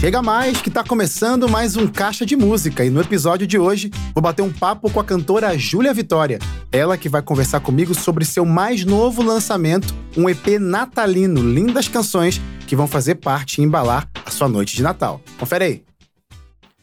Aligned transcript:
Chega 0.00 0.22
mais 0.22 0.62
que 0.62 0.70
tá 0.70 0.84
começando 0.84 1.48
mais 1.48 1.76
um 1.76 1.88
Caixa 1.88 2.24
de 2.24 2.36
Música 2.36 2.84
e 2.84 2.90
no 2.90 3.00
episódio 3.00 3.48
de 3.48 3.58
hoje 3.58 3.90
vou 4.14 4.22
bater 4.22 4.42
um 4.42 4.52
papo 4.52 4.88
com 4.88 5.00
a 5.00 5.04
cantora 5.04 5.58
Júlia 5.58 5.92
Vitória. 5.92 6.38
Ela 6.70 6.96
que 6.96 7.08
vai 7.08 7.20
conversar 7.20 7.58
comigo 7.58 7.92
sobre 7.96 8.24
seu 8.24 8.44
mais 8.44 8.84
novo 8.84 9.24
lançamento, 9.24 9.92
um 10.16 10.30
EP 10.30 10.60
natalino, 10.60 11.42
lindas 11.42 11.88
canções 11.88 12.40
que 12.68 12.76
vão 12.76 12.86
fazer 12.86 13.16
parte 13.16 13.60
e 13.60 13.64
embalar 13.64 14.08
a 14.24 14.30
sua 14.30 14.48
noite 14.48 14.76
de 14.76 14.84
Natal. 14.84 15.20
Confere 15.36 15.64
aí. 15.64 15.87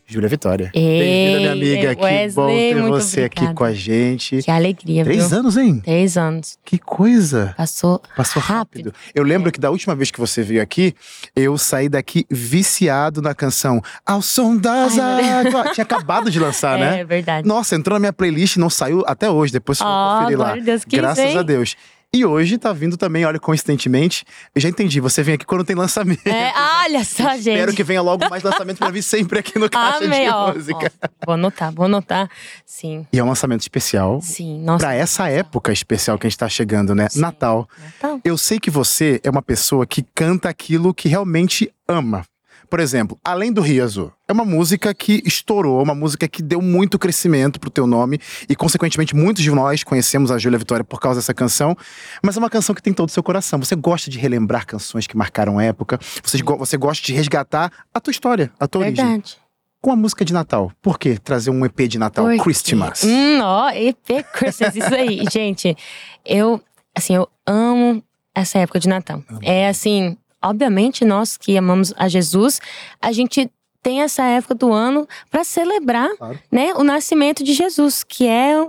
Júlia 0.07 0.29
Vitória. 0.29 0.69
Bem-vinda, 0.71 1.39
minha 1.39 1.51
amiga. 1.53 1.87
Wesley, 1.99 2.27
que 2.29 2.35
bom 2.35 2.47
ter 2.47 2.75
muito 2.75 2.91
você 2.93 3.25
obrigada. 3.25 3.47
aqui 3.47 3.55
com 3.55 3.63
a 3.63 3.73
gente. 3.73 4.43
Que 4.43 4.51
alegria, 4.51 5.03
Três 5.03 5.29
viu? 5.29 5.39
anos, 5.39 5.57
hein? 5.57 5.81
Três 5.83 6.15
anos. 6.15 6.59
Que 6.63 6.77
coisa! 6.77 7.55
Passou, 7.57 7.99
Passou 8.15 8.39
rápido. 8.39 8.93
Eu 9.15 9.23
lembro 9.23 9.51
que 9.51 9.59
da 9.59 9.71
última 9.71 9.95
vez 9.95 10.11
que 10.11 10.19
você 10.19 10.43
veio 10.43 10.61
aqui, 10.61 10.93
eu 11.35 11.57
saí 11.57 11.89
daqui 11.89 12.23
viciado 12.29 13.19
na 13.19 13.33
canção 13.33 13.81
Ao 14.05 14.21
Som 14.21 14.55
das 14.55 14.99
Águas. 14.99 15.71
Tinha 15.73 15.83
acabado 15.83 16.29
de 16.29 16.39
lançar, 16.39 16.77
é 16.79 16.97
né? 16.97 17.03
verdade. 17.03 17.47
Nossa, 17.47 17.75
entrou 17.75 17.95
na 17.95 17.99
minha 18.01 18.13
playlist 18.13 18.57
e 18.57 18.59
não 18.59 18.69
saiu 18.69 19.03
até 19.07 19.27
hoje. 19.27 19.51
Depois 19.53 19.79
você 19.79 19.83
vai 19.83 19.91
Ó, 19.93 20.19
conferir 20.19 20.37
lá. 20.39 20.55
Deus, 20.55 20.85
Graças 20.85 21.35
a 21.35 21.41
Deus. 21.41 21.75
E 22.15 22.23
hoje 22.23 22.57
tá 22.57 22.71
vindo 22.71 22.95
também, 22.95 23.25
olha, 23.25 23.37
coincidentemente, 23.37 24.23
eu 24.55 24.61
já 24.61 24.69
entendi, 24.69 25.01
você 25.01 25.21
vem 25.21 25.35
aqui 25.35 25.45
quando 25.45 25.65
tem 25.65 25.75
lançamento. 25.75 26.25
É, 26.25 26.53
olha 26.85 27.03
só, 27.03 27.31
gente. 27.35 27.49
Espero 27.49 27.73
que 27.73 27.83
venha 27.83 28.01
logo 28.01 28.29
mais 28.29 28.41
lançamento 28.41 28.77
pra 28.77 28.89
vir 28.89 29.01
sempre 29.03 29.39
aqui 29.39 29.59
no 29.59 29.69
Caixa 29.69 30.05
Amei, 30.05 30.23
de 30.23 30.29
ó, 30.29 30.53
Música. 30.53 30.93
ó. 31.03 31.07
Vou 31.25 31.33
anotar, 31.35 31.73
vou 31.73 31.85
anotar. 31.85 32.29
Sim, 32.65 33.05
E 33.11 33.19
é 33.19 33.23
um 33.23 33.27
lançamento 33.27 33.61
especial. 33.61 34.21
sim. 34.21 34.61
Nossa. 34.61 34.85
Pra 34.85 34.93
essa 34.95 35.27
época 35.29 35.73
especial 35.73 36.17
que 36.17 36.25
a 36.25 36.29
gente 36.29 36.37
tá 36.39 36.47
chegando, 36.47 36.95
né? 36.95 37.09
Sim. 37.09 37.19
Natal. 37.19 37.67
Natal. 37.77 38.19
Eu 38.23 38.37
sei 38.37 38.59
que 38.59 38.71
você 38.71 39.19
é 39.23 39.29
uma 39.29 39.41
pessoa 39.41 39.85
que 39.85 40.01
canta 40.15 40.47
aquilo 40.47 40.93
que 40.93 41.09
realmente 41.09 41.69
ama. 41.87 42.23
Por 42.69 42.79
exemplo, 42.79 43.19
Além 43.23 43.51
do 43.51 43.61
Rio 43.61 43.83
Azul. 43.83 44.11
É 44.27 44.33
uma 44.33 44.43
música 44.45 44.93
que 44.93 45.21
estourou, 45.25 45.81
uma 45.83 45.93
música 45.93 46.27
que 46.27 46.41
deu 46.41 46.61
muito 46.61 46.97
crescimento 46.97 47.59
pro 47.59 47.69
teu 47.69 47.85
nome 47.85 48.19
e, 48.49 48.55
consequentemente, 48.55 49.15
muitos 49.15 49.43
de 49.43 49.51
nós 49.51 49.83
conhecemos 49.83 50.31
a 50.31 50.37
Júlia 50.37 50.57
Vitória 50.57 50.83
por 50.83 50.99
causa 50.99 51.19
dessa 51.19 51.33
canção. 51.33 51.77
Mas 52.23 52.35
é 52.35 52.39
uma 52.39 52.49
canção 52.49 52.73
que 52.73 52.81
tem 52.81 52.91
todo 52.93 53.09
o 53.09 53.11
seu 53.11 53.21
coração. 53.21 53.59
Você 53.59 53.75
gosta 53.75 54.09
de 54.09 54.17
relembrar 54.17 54.65
canções 54.65 55.05
que 55.07 55.15
marcaram 55.15 55.59
a 55.59 55.63
época. 55.63 55.99
Você, 56.23 56.41
go- 56.41 56.57
você 56.57 56.75
gosta 56.77 57.05
de 57.05 57.13
resgatar 57.13 57.71
a 57.93 57.99
tua 57.99 58.11
história, 58.11 58.51
a 58.59 58.67
tua 58.67 58.81
origem. 58.81 59.05
Verdade. 59.05 59.37
Com 59.79 59.91
a 59.91 59.95
música 59.95 60.25
de 60.25 60.33
Natal. 60.33 60.71
Por 60.81 60.97
que 60.97 61.19
trazer 61.19 61.51
um 61.51 61.63
EP 61.63 61.81
de 61.87 61.99
Natal? 61.99 62.25
Por 62.25 62.33
quê? 62.35 62.39
Christmas. 62.41 63.03
Hum, 63.03 63.39
ó, 63.43 63.69
EP 63.69 64.25
Christmas, 64.33 64.75
isso 64.75 64.93
aí. 64.95 65.23
Gente, 65.31 65.77
eu, 66.25 66.59
assim, 66.95 67.13
eu 67.15 67.29
amo 67.45 68.03
essa 68.33 68.57
época 68.57 68.79
de 68.79 68.89
Natal. 68.89 69.23
É 69.43 69.67
assim, 69.69 70.17
obviamente 70.49 71.03
nós 71.03 71.37
que 71.37 71.57
amamos 71.57 71.93
a 71.97 72.07
Jesus, 72.07 72.59
a 73.01 73.11
gente 73.11 73.49
tem 73.81 74.01
essa 74.01 74.23
época 74.23 74.55
do 74.55 74.71
ano 74.73 75.07
para 75.29 75.43
celebrar, 75.43 76.09
Claro. 76.17 76.39
né, 76.51 76.73
o 76.75 76.83
nascimento 76.83 77.43
de 77.43 77.53
Jesus, 77.53 78.03
que 78.03 78.25
é 78.27 78.59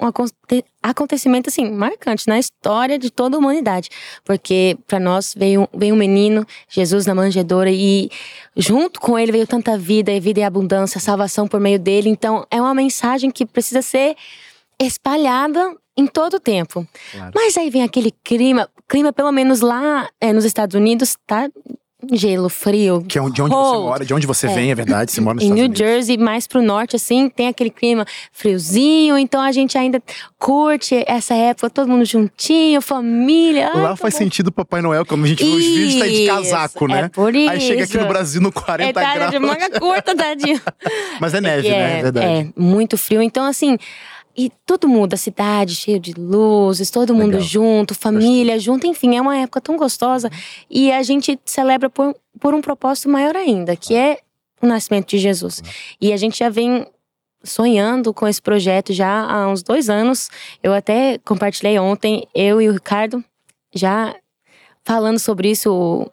um 0.00 0.06
aconte- 0.06 0.64
acontecimento 0.82 1.48
assim 1.48 1.68
marcante 1.70 2.28
na 2.28 2.38
história 2.38 2.98
de 2.98 3.10
toda 3.10 3.36
a 3.36 3.38
humanidade, 3.40 3.88
porque 4.24 4.76
para 4.86 5.00
nós 5.00 5.34
veio 5.36 5.68
veio 5.74 5.94
um 5.94 5.98
menino, 5.98 6.46
Jesus 6.68 7.04
na 7.06 7.14
manjedoura 7.14 7.70
e 7.70 8.08
junto 8.56 9.00
com 9.00 9.18
ele 9.18 9.32
veio 9.32 9.46
tanta 9.46 9.76
vida, 9.76 10.12
e 10.12 10.20
vida 10.20 10.38
e 10.40 10.44
abundância, 10.44 11.00
salvação 11.00 11.48
por 11.48 11.58
meio 11.58 11.78
dele. 11.80 12.08
Então 12.10 12.46
é 12.50 12.60
uma 12.60 12.74
mensagem 12.74 13.30
que 13.30 13.44
precisa 13.44 13.82
ser 13.82 14.14
espalhada 14.80 15.74
em 15.96 16.06
todo 16.06 16.34
o 16.34 16.40
tempo. 16.40 16.86
Claro. 17.10 17.32
Mas 17.34 17.56
aí 17.56 17.68
vem 17.70 17.82
aquele 17.82 18.12
clima, 18.22 18.68
clima 18.88 19.12
pelo 19.12 19.30
menos 19.32 19.60
lá 19.60 20.08
é, 20.20 20.32
nos 20.32 20.44
Estados 20.44 20.74
Unidos 20.74 21.16
tá 21.26 21.48
gelo, 22.12 22.48
frio. 22.48 23.02
Que 23.08 23.18
é 23.18 23.22
de 23.22 23.26
onde 23.26 23.40
você 23.40 23.48
cold. 23.50 23.84
mora, 23.84 24.04
de 24.04 24.14
onde 24.14 24.24
você 24.26 24.46
É. 24.46 24.54
vem, 24.54 24.70
é 24.70 24.74
verdade. 24.74 25.10
Você 25.10 25.20
mora 25.20 25.34
nos 25.34 25.42
Em 25.42 25.46
Estados 25.46 25.56
New 25.62 25.64
Unidos. 25.66 25.78
Jersey, 25.78 26.16
mais 26.16 26.46
pro 26.46 26.62
norte, 26.62 26.94
assim, 26.94 27.28
tem 27.28 27.48
aquele 27.48 27.70
clima 27.70 28.06
friozinho, 28.32 29.18
então 29.18 29.40
a 29.42 29.50
gente 29.50 29.76
ainda 29.76 30.00
curte 30.38 31.04
essa 31.08 31.34
época, 31.34 31.68
todo 31.68 31.88
mundo 31.88 32.04
juntinho, 32.04 32.80
família. 32.80 33.72
Lá 33.74 33.96
faz 33.96 34.14
bom. 34.14 34.18
sentido 34.18 34.52
Papai 34.52 34.80
Noel, 34.80 35.04
como 35.04 35.24
a 35.24 35.28
gente 35.28 35.42
vê 35.44 35.50
os 35.50 35.64
vídeos, 35.64 35.96
tá 35.98 36.06
de 36.06 36.12
Isso, 36.12 36.26
casaco, 36.26 36.86
né? 36.86 37.00
É 37.06 37.08
por 37.08 37.34
isso. 37.34 37.50
Aí 37.50 37.60
chega 37.60 37.82
aqui 37.84 37.98
no 37.98 38.06
Brasil 38.06 38.40
no 38.40 38.52
40 38.52 38.88
é, 38.88 38.92
tá 38.92 39.14
graus. 39.16 39.30
de 39.32 39.38
manga 39.40 39.68
curta, 39.80 40.14
tadinho. 40.16 40.60
Mas 41.20 41.34
é 41.34 41.40
neve, 41.40 41.66
E 41.66 41.70
né? 41.72 41.98
É 41.98 42.02
verdade. 42.02 42.26
É, 42.26 42.48
muito 42.60 42.96
frio. 42.96 43.20
Então, 43.20 43.44
assim, 43.44 43.76
e 44.38 44.52
tudo 44.64 44.88
muda, 44.88 45.16
a 45.16 45.18
cidade 45.18 45.74
cheia 45.74 45.98
de 45.98 46.12
luzes, 46.12 46.92
todo 46.92 47.12
mundo 47.12 47.32
Legal. 47.32 47.40
junto, 47.40 47.92
família 47.92 48.56
junto, 48.56 48.86
enfim, 48.86 49.16
é 49.16 49.20
uma 49.20 49.36
época 49.36 49.60
tão 49.60 49.76
gostosa. 49.76 50.30
E 50.70 50.92
a 50.92 51.02
gente 51.02 51.36
celebra 51.44 51.90
por, 51.90 52.14
por 52.38 52.54
um 52.54 52.60
propósito 52.60 53.08
maior 53.08 53.34
ainda, 53.34 53.74
que 53.74 53.96
é 53.96 54.20
o 54.62 54.66
nascimento 54.66 55.08
de 55.08 55.18
Jesus. 55.18 55.60
E 56.00 56.12
a 56.12 56.16
gente 56.16 56.38
já 56.38 56.48
vem 56.48 56.86
sonhando 57.42 58.14
com 58.14 58.28
esse 58.28 58.40
projeto 58.40 58.92
já 58.92 59.24
há 59.28 59.48
uns 59.48 59.60
dois 59.60 59.90
anos. 59.90 60.30
Eu 60.62 60.72
até 60.72 61.18
compartilhei 61.24 61.76
ontem, 61.76 62.24
eu 62.32 62.62
e 62.62 62.68
o 62.68 62.72
Ricardo, 62.72 63.24
já 63.74 64.14
falando 64.84 65.18
sobre 65.18 65.50
isso. 65.50 66.08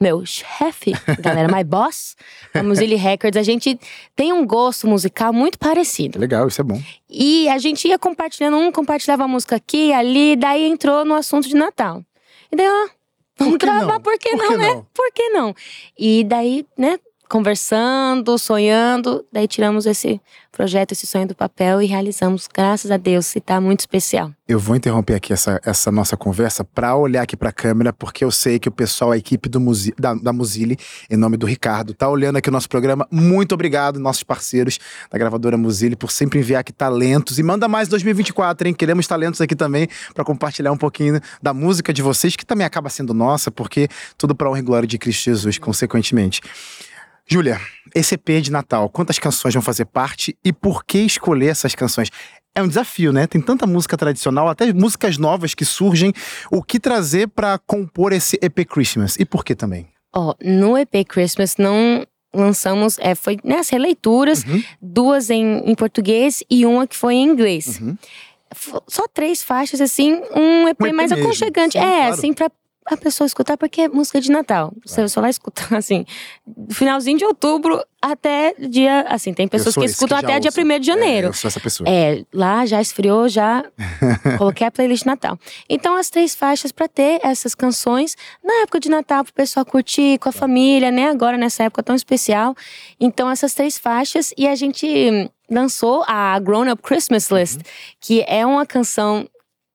Meu 0.00 0.26
chefe, 0.26 0.92
galera, 1.20 1.48
my 1.54 1.62
boss, 1.62 2.16
a 2.52 2.62
Muzili 2.62 2.96
Records, 2.96 3.36
a 3.38 3.42
gente 3.44 3.78
tem 4.16 4.32
um 4.32 4.44
gosto 4.44 4.88
musical 4.88 5.32
muito 5.32 5.58
parecido. 5.58 6.18
Legal, 6.18 6.48
isso 6.48 6.60
é 6.60 6.64
bom. 6.64 6.82
E 7.08 7.48
a 7.48 7.58
gente 7.58 7.86
ia 7.86 7.98
compartilhando, 7.98 8.56
um 8.56 8.72
compartilhava 8.72 9.24
a 9.24 9.28
música 9.28 9.54
aqui, 9.56 9.92
ali, 9.92 10.34
daí 10.36 10.64
entrou 10.64 11.04
no 11.04 11.14
assunto 11.14 11.48
de 11.48 11.54
Natal. 11.54 12.02
E 12.50 12.56
daí, 12.56 12.66
ó, 12.68 12.88
vamos 13.38 13.52
Por 13.54 13.58
que 13.60 13.66
gravar, 13.66 13.92
não? 13.94 14.00
por 14.00 14.18
que 14.18 14.30
Por 14.30 14.38
não, 14.38 14.58
né? 14.58 14.68
não? 14.74 14.86
Por 14.92 15.12
que 15.12 15.28
não? 15.30 15.54
E 15.96 16.24
daí, 16.24 16.66
né, 16.76 16.98
conversando, 17.34 18.38
sonhando, 18.38 19.24
daí 19.32 19.48
tiramos 19.48 19.86
esse 19.86 20.20
projeto, 20.52 20.92
esse 20.92 21.04
sonho 21.04 21.26
do 21.26 21.34
papel 21.34 21.82
e 21.82 21.86
realizamos, 21.86 22.46
graças 22.46 22.92
a 22.92 22.96
Deus, 22.96 23.34
e 23.34 23.40
tá 23.40 23.60
muito 23.60 23.80
especial. 23.80 24.30
Eu 24.46 24.60
vou 24.60 24.76
interromper 24.76 25.14
aqui 25.14 25.32
essa, 25.32 25.60
essa 25.64 25.90
nossa 25.90 26.16
conversa 26.16 26.62
pra 26.62 26.94
olhar 26.94 27.22
aqui 27.22 27.36
pra 27.36 27.50
câmera, 27.50 27.92
porque 27.92 28.24
eu 28.24 28.30
sei 28.30 28.60
que 28.60 28.68
o 28.68 28.70
pessoal, 28.70 29.10
a 29.10 29.16
equipe 29.16 29.48
do 29.48 29.58
Muzi, 29.58 29.92
da, 29.98 30.14
da 30.14 30.32
Muzili, 30.32 30.76
em 31.10 31.16
nome 31.16 31.36
do 31.36 31.44
Ricardo, 31.44 31.92
tá 31.92 32.08
olhando 32.08 32.36
aqui 32.36 32.48
o 32.48 32.52
nosso 32.52 32.68
programa. 32.68 33.04
Muito 33.10 33.52
obrigado, 33.52 33.98
nossos 33.98 34.22
parceiros 34.22 34.78
da 35.10 35.18
gravadora 35.18 35.56
Muzili, 35.56 35.96
por 35.96 36.12
sempre 36.12 36.38
enviar 36.38 36.60
aqui 36.60 36.72
talentos. 36.72 37.40
E 37.40 37.42
manda 37.42 37.66
mais 37.66 37.88
2024, 37.88 38.68
hein? 38.68 38.74
Queremos 38.74 39.08
talentos 39.08 39.40
aqui 39.40 39.56
também 39.56 39.88
pra 40.14 40.24
compartilhar 40.24 40.70
um 40.70 40.78
pouquinho 40.78 41.20
da 41.42 41.52
música 41.52 41.92
de 41.92 42.00
vocês, 42.00 42.36
que 42.36 42.46
também 42.46 42.64
acaba 42.64 42.88
sendo 42.90 43.12
nossa, 43.12 43.50
porque 43.50 43.88
tudo 44.16 44.36
pra 44.36 44.48
honra 44.48 44.60
e 44.60 44.62
glória 44.62 44.86
de 44.86 44.98
Cristo 44.98 45.24
Jesus, 45.24 45.58
consequentemente. 45.58 46.40
Júlia, 47.26 47.58
esse 47.94 48.14
EP 48.16 48.42
de 48.42 48.50
Natal, 48.52 48.88
quantas 48.88 49.18
canções 49.18 49.54
vão 49.54 49.62
fazer 49.62 49.86
parte 49.86 50.36
e 50.44 50.52
por 50.52 50.84
que 50.84 50.98
escolher 50.98 51.48
essas 51.48 51.74
canções? 51.74 52.10
É 52.54 52.62
um 52.62 52.68
desafio, 52.68 53.12
né? 53.12 53.26
Tem 53.26 53.40
tanta 53.40 53.66
música 53.66 53.96
tradicional, 53.96 54.48
até 54.48 54.72
músicas 54.72 55.18
novas 55.18 55.54
que 55.54 55.64
surgem. 55.64 56.12
O 56.50 56.62
que 56.62 56.78
trazer 56.78 57.28
pra 57.28 57.58
compor 57.58 58.12
esse 58.12 58.38
EP 58.42 58.64
Christmas? 58.68 59.16
E 59.18 59.24
por 59.24 59.44
que 59.44 59.54
também? 59.54 59.88
Ó, 60.14 60.34
no 60.44 60.76
EP 60.78 61.04
Christmas 61.08 61.56
não 61.56 62.06
lançamos, 62.32 62.98
é, 63.00 63.14
foi 63.14 63.38
né, 63.42 63.58
as 63.58 63.68
releituras, 63.70 64.44
Uhum. 64.44 64.62
duas 64.80 65.30
em, 65.30 65.58
em 65.68 65.74
português 65.74 66.42
e 66.50 66.64
uma 66.66 66.86
que 66.86 66.96
foi 66.96 67.14
em 67.14 67.24
inglês. 67.24 67.80
Uhum. 67.80 67.96
Só 68.86 69.08
três 69.08 69.42
faixas, 69.42 69.80
assim, 69.80 70.12
um 70.34 70.68
EP, 70.68 70.80
Um 70.80 70.86
EP 70.86 70.92
mais 70.94 71.10
mesmo. 71.10 71.24
aconchegante. 71.24 71.72
Sim, 71.72 71.78
é, 71.84 71.96
claro. 72.02 72.14
assim, 72.14 72.32
pra 72.32 72.50
a 72.86 72.96
pessoa 72.96 73.26
escutar, 73.26 73.56
porque 73.56 73.82
é 73.82 73.88
música 73.88 74.20
de 74.20 74.30
Natal. 74.30 74.72
Você 74.84 75.08
só 75.08 75.20
vai 75.20 75.30
escutar, 75.30 75.72
assim, 75.76 76.04
finalzinho 76.70 77.16
de 77.18 77.24
outubro 77.24 77.82
até 78.02 78.54
dia. 78.58 79.06
Assim, 79.08 79.32
tem 79.32 79.48
pessoas 79.48 79.74
que 79.74 79.84
escutam 79.84 80.18
já 80.20 80.26
até 80.26 80.40
dia 80.40 80.50
ouço. 80.50 80.60
1 80.60 80.80
de 80.80 80.90
É, 80.90 80.94
janeiro. 80.94 81.26
eu 81.28 81.32
sou 81.32 81.48
essa 81.48 81.60
pessoa. 81.60 81.88
É, 81.88 82.22
lá 82.32 82.66
já 82.66 82.80
esfriou, 82.82 83.28
já 83.28 83.64
coloquei 84.38 84.66
a 84.66 84.70
playlist 84.70 85.04
de 85.04 85.06
Natal. 85.06 85.38
Então, 85.68 85.96
as 85.96 86.10
três 86.10 86.34
faixas 86.34 86.72
pra 86.72 86.86
ter 86.86 87.20
essas 87.22 87.54
canções 87.54 88.16
na 88.44 88.52
época 88.62 88.78
de 88.78 88.90
Natal, 88.90 89.24
pro 89.24 89.32
pessoal 89.32 89.64
curtir 89.64 90.18
com 90.18 90.28
a 90.28 90.32
família, 90.32 90.90
né? 90.90 91.08
Agora, 91.08 91.38
nessa 91.38 91.64
época 91.64 91.82
tão 91.82 91.96
especial. 91.96 92.54
Então, 93.00 93.30
essas 93.30 93.54
três 93.54 93.78
faixas. 93.78 94.32
E 94.36 94.46
a 94.46 94.54
gente 94.54 95.30
lançou 95.50 96.04
a 96.06 96.38
Grown 96.38 96.70
Up 96.70 96.82
Christmas 96.82 97.30
List, 97.30 97.60
que 98.00 98.22
é 98.26 98.44
uma 98.44 98.66
canção 98.66 99.26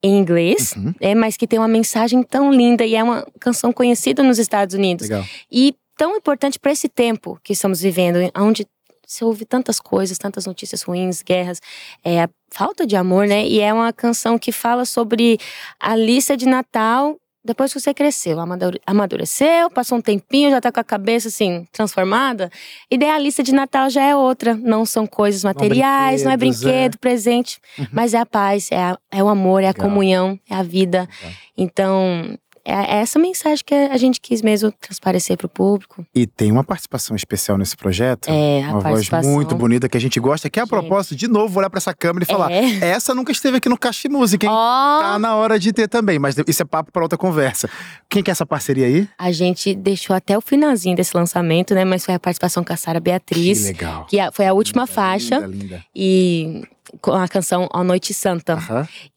em 0.04 0.18
inglês, 0.18 0.74
Uhum. 0.76 0.94
é, 1.00 1.14
mas 1.14 1.36
que 1.36 1.46
tem 1.48 1.60
uma 1.60 1.68
mensagem 1.68 2.24
tão 2.24 2.52
linda 2.52 2.86
e 2.86 2.96
é 2.96 3.04
uma 3.04 3.26
canção 3.40 3.72
conhecida 3.74 4.24
nos 4.24 4.40
Estados 4.40 4.74
Unidos 4.76 5.10
Legal. 5.10 5.26
e 5.52 5.76
tão 5.98 6.16
importante 6.16 6.58
para 6.58 6.72
esse 6.72 6.88
tempo 6.88 7.38
que 7.44 7.52
estamos 7.54 7.82
vivendo, 7.82 8.18
onde 8.38 8.66
se 9.06 9.24
ouve 9.26 9.44
tantas 9.44 9.80
coisas, 9.80 10.18
tantas 10.18 10.46
notícias 10.46 10.84
ruins, 10.84 11.22
guerras, 11.24 11.60
é 12.04 12.22
a 12.24 12.30
falta 12.52 12.86
de 12.86 12.96
amor, 12.96 13.28
né? 13.28 13.46
E 13.46 13.60
é 13.60 13.74
uma 13.74 13.92
canção 13.92 14.38
que 14.38 14.52
fala 14.52 14.86
sobre 14.86 15.38
a 15.80 15.96
lista 15.96 16.38
de 16.38 16.46
Natal 16.46 17.18
depois 17.44 17.72
que 17.74 17.80
você 17.80 17.94
cresceu, 17.94 18.40
amadure- 18.40 18.82
amadureceu, 18.86 19.70
passou 19.70 19.98
um 19.98 20.02
tempinho, 20.02 20.52
já 20.52 20.60
tá 20.62 20.72
com 20.72 20.80
a 20.80 20.84
cabeça 20.84 21.30
assim 21.30 21.66
transformada, 21.72 22.52
e 22.92 22.98
daí 22.98 23.10
a 23.10 23.18
lista 23.18 23.42
de 23.42 23.54
Natal 23.54 23.90
já 23.90 24.04
é 24.04 24.16
outra. 24.16 24.56
Não 24.56 24.86
são 24.86 25.08
coisas 25.08 25.44
materiais, 25.44 26.24
não 26.24 26.32
é 26.32 26.38
brinquedos, 26.38 26.62
brinquedo, 26.64 26.98
presente, 27.00 27.60
mas 27.92 28.14
é 28.14 28.18
a 28.20 28.26
paz, 28.26 28.70
é, 28.72 28.78
a- 28.78 28.98
é 29.12 29.24
o 29.24 29.28
amor, 29.30 29.64
é 29.64 29.68
a 29.68 29.70
Legal. 29.70 29.88
comunhão, 29.88 30.40
é 30.50 30.56
a 30.56 30.64
vida. 30.64 31.08
Legal. 31.22 31.38
Então, 31.58 32.38
é 32.70 32.96
essa 33.02 33.18
mensagem 33.20 33.64
que 33.66 33.74
a 33.74 33.98
gente 33.98 34.20
quis 34.22 34.42
mesmo 34.42 34.72
transparecer 34.72 35.36
para 35.38 35.46
o 35.46 35.50
público. 35.50 36.06
E 36.14 36.26
tem 36.28 36.52
uma 36.52 36.64
participação 36.64 37.16
especial 37.16 37.58
nesse 37.58 37.76
projeto. 37.76 38.28
É, 38.30 38.64
a 38.64 38.72
uma 38.72 38.80
voz 38.82 39.10
muito 39.26 39.56
bonita 39.56 39.90
que 39.90 39.98
a 39.98 40.02
gente 40.02 40.20
gosta, 40.20 40.50
que 40.50 40.60
é 40.60 40.64
a 40.64 40.68
propósito, 40.68 41.16
de 41.16 41.28
novo, 41.28 41.60
olhar 41.60 41.70
para 41.70 41.78
essa 41.80 41.94
câmera 41.94 42.24
e 42.24 42.28
falar: 42.28 42.52
É. 42.52 42.64
essa 42.92 43.14
nunca 43.16 43.32
esteve 43.32 43.58
aqui 43.58 43.68
no 43.70 43.78
Caixa 43.78 44.08
de 44.08 44.10
Música, 44.16 44.46
hein? 44.46 44.52
Ó, 44.52 45.00
Tá 45.02 45.20
na 45.20 45.36
hora 45.36 45.60
de 45.60 45.72
ter 45.74 45.88
também, 45.88 46.20
mas 46.20 46.36
isso 46.48 46.62
é 46.62 46.66
papo 46.66 46.92
para 46.92 47.02
outra 47.04 47.18
conversa. 47.18 47.70
Quem 48.10 48.22
que 48.24 48.30
é 48.30 48.34
essa 48.34 48.46
parceria 48.46 48.86
aí? 48.86 49.08
a 49.18 49.32
gente 49.32 49.74
deixou 49.76 50.16
até 50.16 50.38
o 50.38 50.42
finalzinho 50.42 50.96
desse 50.96 51.16
lançamento, 51.16 51.74
né? 51.74 51.84
Mas 51.86 52.06
foi 52.06 52.14
a 52.14 52.20
participação 52.20 52.64
com 52.64 52.74
a 52.74 52.78
Sara 52.78 53.00
Que 53.00 53.04
Beatriz, 53.06 53.64
legal. 53.66 54.06
que 54.06 54.20
a- 54.20 54.32
foi 54.32 54.46
a 54.48 54.54
última 54.54 54.84
Linda, 54.84 54.94
faixa. 54.94 55.38
Linda, 55.40 55.48
linda. 55.56 55.86
E 55.96 56.64
com 57.02 57.12
a 57.12 57.28
canção 57.28 57.68
A 57.72 57.84
Noite 57.84 58.14
Santa. 58.14 58.58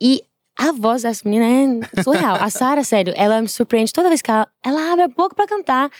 E 0.00 0.22
a 0.58 0.72
voz 0.72 1.02
dessa 1.02 1.28
menina 1.28 1.80
é 1.96 2.02
surreal. 2.02 2.36
A 2.40 2.50
Sara, 2.50 2.84
sério, 2.84 3.12
ela 3.16 3.40
me 3.40 3.48
surpreende 3.48 3.92
toda 3.92 4.08
vez 4.08 4.20
que 4.22 4.30
ela, 4.30 4.48
ela 4.64 4.92
abre 4.92 5.04
a 5.04 5.08
boca 5.08 5.34
pra 5.34 5.46
cantar. 5.46 5.90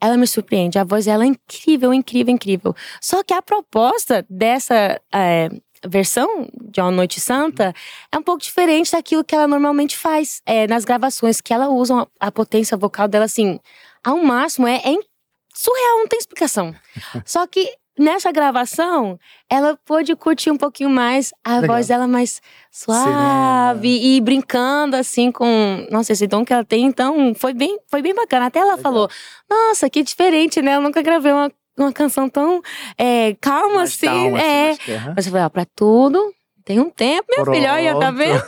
Ela 0.00 0.16
me 0.16 0.26
surpreende. 0.26 0.78
A 0.78 0.84
voz 0.84 1.06
dela 1.06 1.24
é 1.24 1.26
incrível, 1.26 1.92
incrível, 1.92 2.32
incrível. 2.34 2.76
Só 3.00 3.22
que 3.22 3.32
a 3.32 3.40
proposta 3.40 4.24
dessa 4.28 5.00
é, 5.12 5.48
versão 5.86 6.48
de 6.62 6.80
Uma 6.80 6.90
Noite 6.90 7.20
Santa 7.20 7.74
é 8.12 8.18
um 8.18 8.22
pouco 8.22 8.42
diferente 8.42 8.92
daquilo 8.92 9.24
que 9.24 9.34
ela 9.34 9.48
normalmente 9.48 9.96
faz 9.96 10.40
é, 10.44 10.66
nas 10.66 10.84
gravações, 10.84 11.40
que 11.40 11.52
ela 11.52 11.68
usa 11.68 12.06
a, 12.20 12.30
potência 12.30 12.76
vocal 12.76 13.08
dela 13.08 13.24
assim, 13.24 13.58
ao 14.04 14.18
máximo. 14.18 14.66
É, 14.66 14.76
é 14.76 14.94
surreal, 15.54 15.98
não 15.98 16.08
tem 16.08 16.18
explicação. 16.18 16.74
Só 17.24 17.46
que 17.46 17.72
nessa 17.98 18.30
gravação, 18.32 19.18
ela 19.50 19.78
pôde 19.84 20.14
curtir 20.16 20.50
um 20.50 20.56
pouquinho 20.56 20.90
mais 20.90 21.32
a 21.44 21.60
Legal. 21.60 21.76
voz 21.76 21.88
dela 21.88 22.06
mais 22.06 22.40
suave 22.70 23.88
e 24.16 24.20
brincando 24.20 24.96
assim 24.96 25.30
com, 25.32 25.86
nossa, 25.90 26.12
esse 26.12 26.26
dom 26.26 26.44
que 26.44 26.52
ela 26.52 26.64
tem, 26.64 26.84
então 26.84 27.34
foi 27.34 27.52
bem, 27.54 27.78
foi 27.88 28.02
bem 28.02 28.14
bacana. 28.14 28.46
Até 28.46 28.58
ela 28.60 28.76
Legal. 28.76 28.82
falou: 28.82 29.08
"Nossa, 29.50 29.88
que 29.90 30.02
diferente, 30.02 30.60
né? 30.62 30.76
Eu 30.76 30.80
nunca 30.80 31.02
gravei 31.02 31.32
uma, 31.32 31.50
uma 31.78 31.92
canção 31.92 32.28
tão 32.28 32.62
é, 32.98 33.34
calma 33.40 33.76
Mais 33.76 33.90
assim". 33.94 34.06
calma, 34.06 34.40
é. 34.42 34.70
aham. 34.88 35.12
Mas 35.16 35.26
eu 35.26 35.32
falei, 35.32 35.46
ó, 35.46 35.48
pra 35.48 35.64
tudo 35.64 36.32
tem 36.64 36.80
um 36.80 36.90
tempo, 36.90 37.28
minha 37.28 37.44
filha, 37.54 37.74
olha, 37.74 37.98
tá 37.98 38.10
vendo? 38.10 38.42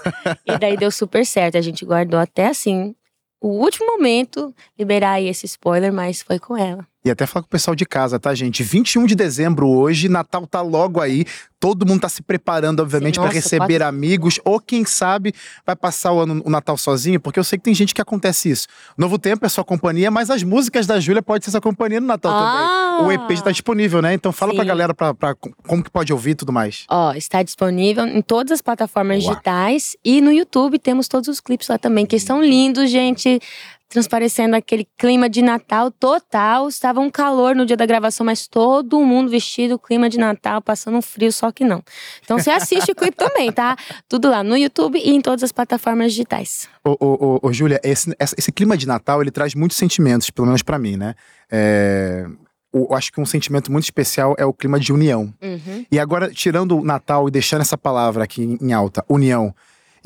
e 0.44 0.58
daí 0.58 0.76
deu 0.76 0.90
super 0.90 1.24
certo. 1.24 1.56
A 1.56 1.60
gente 1.60 1.84
guardou 1.84 2.18
até 2.18 2.46
assim 2.48 2.94
o 3.40 3.48
último 3.48 3.86
momento 3.86 4.52
liberar 4.76 5.12
aí 5.12 5.28
esse 5.28 5.46
spoiler, 5.46 5.92
mas 5.92 6.20
foi 6.22 6.38
com 6.40 6.56
ela. 6.56 6.84
E 7.08 7.10
até 7.10 7.24
falar 7.26 7.42
com 7.42 7.46
o 7.46 7.50
pessoal 7.50 7.74
de 7.74 7.86
casa, 7.86 8.18
tá, 8.20 8.34
gente? 8.34 8.62
21 8.62 9.06
de 9.06 9.14
dezembro 9.14 9.66
hoje, 9.66 10.08
Natal 10.10 10.46
tá 10.46 10.60
logo 10.60 11.00
aí. 11.00 11.24
Todo 11.58 11.84
mundo 11.86 12.02
tá 12.02 12.08
se 12.08 12.22
preparando, 12.22 12.80
obviamente, 12.80 13.18
para 13.18 13.30
receber 13.30 13.80
pode- 13.80 13.82
amigos. 13.82 14.38
Ou 14.44 14.60
quem 14.60 14.84
sabe 14.84 15.32
vai 15.66 15.74
passar 15.74 16.12
o, 16.12 16.20
ano, 16.20 16.40
o 16.44 16.50
Natal 16.50 16.76
sozinho, 16.76 17.18
porque 17.18 17.38
eu 17.40 17.42
sei 17.42 17.58
que 17.58 17.64
tem 17.64 17.74
gente 17.74 17.92
que 17.94 18.00
acontece 18.00 18.48
isso. 18.50 18.68
Novo 18.96 19.18
Tempo 19.18 19.44
é 19.44 19.48
sua 19.48 19.64
companhia, 19.64 20.10
mas 20.10 20.30
as 20.30 20.42
músicas 20.42 20.86
da 20.86 21.00
Júlia 21.00 21.22
podem 21.22 21.42
ser 21.42 21.50
sua 21.50 21.60
companhia 21.60 21.98
no 22.00 22.06
Natal 22.06 22.30
Ah! 22.32 22.98
também. 23.00 23.06
O 23.08 23.12
EP 23.12 23.36
já 23.36 23.42
tá 23.44 23.50
disponível, 23.50 24.02
né? 24.02 24.12
Então 24.14 24.30
fala 24.32 24.52
pra 24.54 24.62
Sim. 24.62 24.68
galera 24.68 24.94
pra, 24.94 25.14
pra 25.14 25.34
como 25.66 25.82
que 25.82 25.90
pode 25.90 26.12
ouvir 26.12 26.30
e 26.30 26.34
tudo 26.34 26.52
mais. 26.52 26.84
Ó, 26.90 27.12
está 27.14 27.42
disponível 27.42 28.06
em 28.06 28.20
todas 28.22 28.52
as 28.52 28.60
plataformas 28.62 29.22
digitais 29.22 29.96
e 30.04 30.20
no 30.20 30.30
YouTube 30.30 30.78
temos 30.78 31.08
todos 31.08 31.28
os 31.28 31.40
clipes 31.40 31.66
lá 31.68 31.78
também, 31.78 32.04
que 32.06 32.16
estão 32.16 32.42
lindos, 32.42 32.90
gente. 32.90 33.40
Transparecendo 33.88 34.54
aquele 34.54 34.86
clima 34.96 35.28
de 35.28 35.40
Natal 35.40 35.90
total. 35.90 36.68
Estava 36.68 37.00
um 37.00 37.10
calor 37.10 37.54
no 37.54 37.64
dia 37.64 37.76
da 37.76 37.86
gravação, 37.86 38.24
mas 38.26 38.46
todo 38.46 39.00
mundo 39.00 39.30
vestido, 39.30 39.78
clima 39.78 40.08
de 40.10 40.18
Natal, 40.18 40.60
passando 40.60 40.98
um 40.98 41.02
frio, 41.02 41.32
só 41.32 41.50
que 41.50 41.64
não. 41.64 41.82
Então 42.22 42.38
você 42.38 42.50
assiste 42.50 42.92
o 42.92 42.94
clipe 42.94 43.16
também, 43.16 43.50
tá? 43.50 43.76
Tudo 44.08 44.28
lá 44.28 44.44
no 44.44 44.56
YouTube 44.56 44.98
e 44.98 45.10
em 45.10 45.20
todas 45.20 45.42
as 45.42 45.52
plataformas 45.52 46.12
digitais. 46.12 46.68
Ô, 46.84 46.90
ô, 47.00 47.40
ô, 47.42 47.48
ô, 47.48 47.52
Júlia, 47.52 47.80
esse, 47.82 48.14
esse 48.18 48.52
clima 48.52 48.76
de 48.76 48.86
Natal, 48.86 49.22
ele 49.22 49.30
traz 49.30 49.54
muitos 49.54 49.76
sentimentos, 49.76 50.30
pelo 50.30 50.46
menos 50.46 50.62
pra 50.62 50.78
mim, 50.78 50.96
né? 50.96 51.14
É, 51.50 52.26
eu 52.72 52.94
acho 52.94 53.12
que 53.12 53.20
um 53.20 53.26
sentimento 53.26 53.72
muito 53.72 53.84
especial 53.84 54.34
é 54.38 54.44
o 54.44 54.52
clima 54.52 54.78
de 54.78 54.92
união. 54.92 55.32
Uhum. 55.42 55.86
E 55.90 55.98
agora, 55.98 56.30
tirando 56.30 56.78
o 56.78 56.84
Natal 56.84 57.26
e 57.28 57.30
deixando 57.30 57.62
essa 57.62 57.78
palavra 57.78 58.24
aqui 58.24 58.58
em 58.60 58.72
alta, 58.72 59.04
união, 59.08 59.54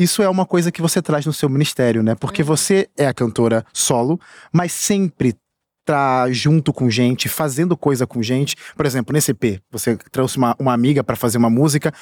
isso 0.02 0.22
é 0.22 0.28
uma 0.28 0.44
coisa 0.44 0.72
que 0.72 0.82
você 0.82 1.00
traz 1.00 1.24
no 1.26 1.32
seu 1.32 1.48
ministério, 1.48 2.02
né? 2.02 2.14
Porque 2.14 2.42
você 2.42 2.88
é 2.96 3.06
a 3.06 3.14
cantora 3.14 3.64
solo, 3.72 4.20
mas 4.52 4.72
sempre 4.72 5.34
tá 5.84 6.30
junto 6.30 6.72
com 6.72 6.88
gente, 6.88 7.28
fazendo 7.28 7.76
coisa 7.76 8.06
com 8.06 8.22
gente. 8.22 8.56
Por 8.76 8.86
exemplo, 8.86 9.12
nesse 9.12 9.32
EP, 9.32 9.60
você 9.70 9.96
trouxe 10.10 10.36
uma, 10.36 10.54
uma 10.58 10.72
amiga 10.72 11.02
pra 11.02 11.16
fazer 11.16 11.38
uma 11.38 11.50
música. 11.50 11.92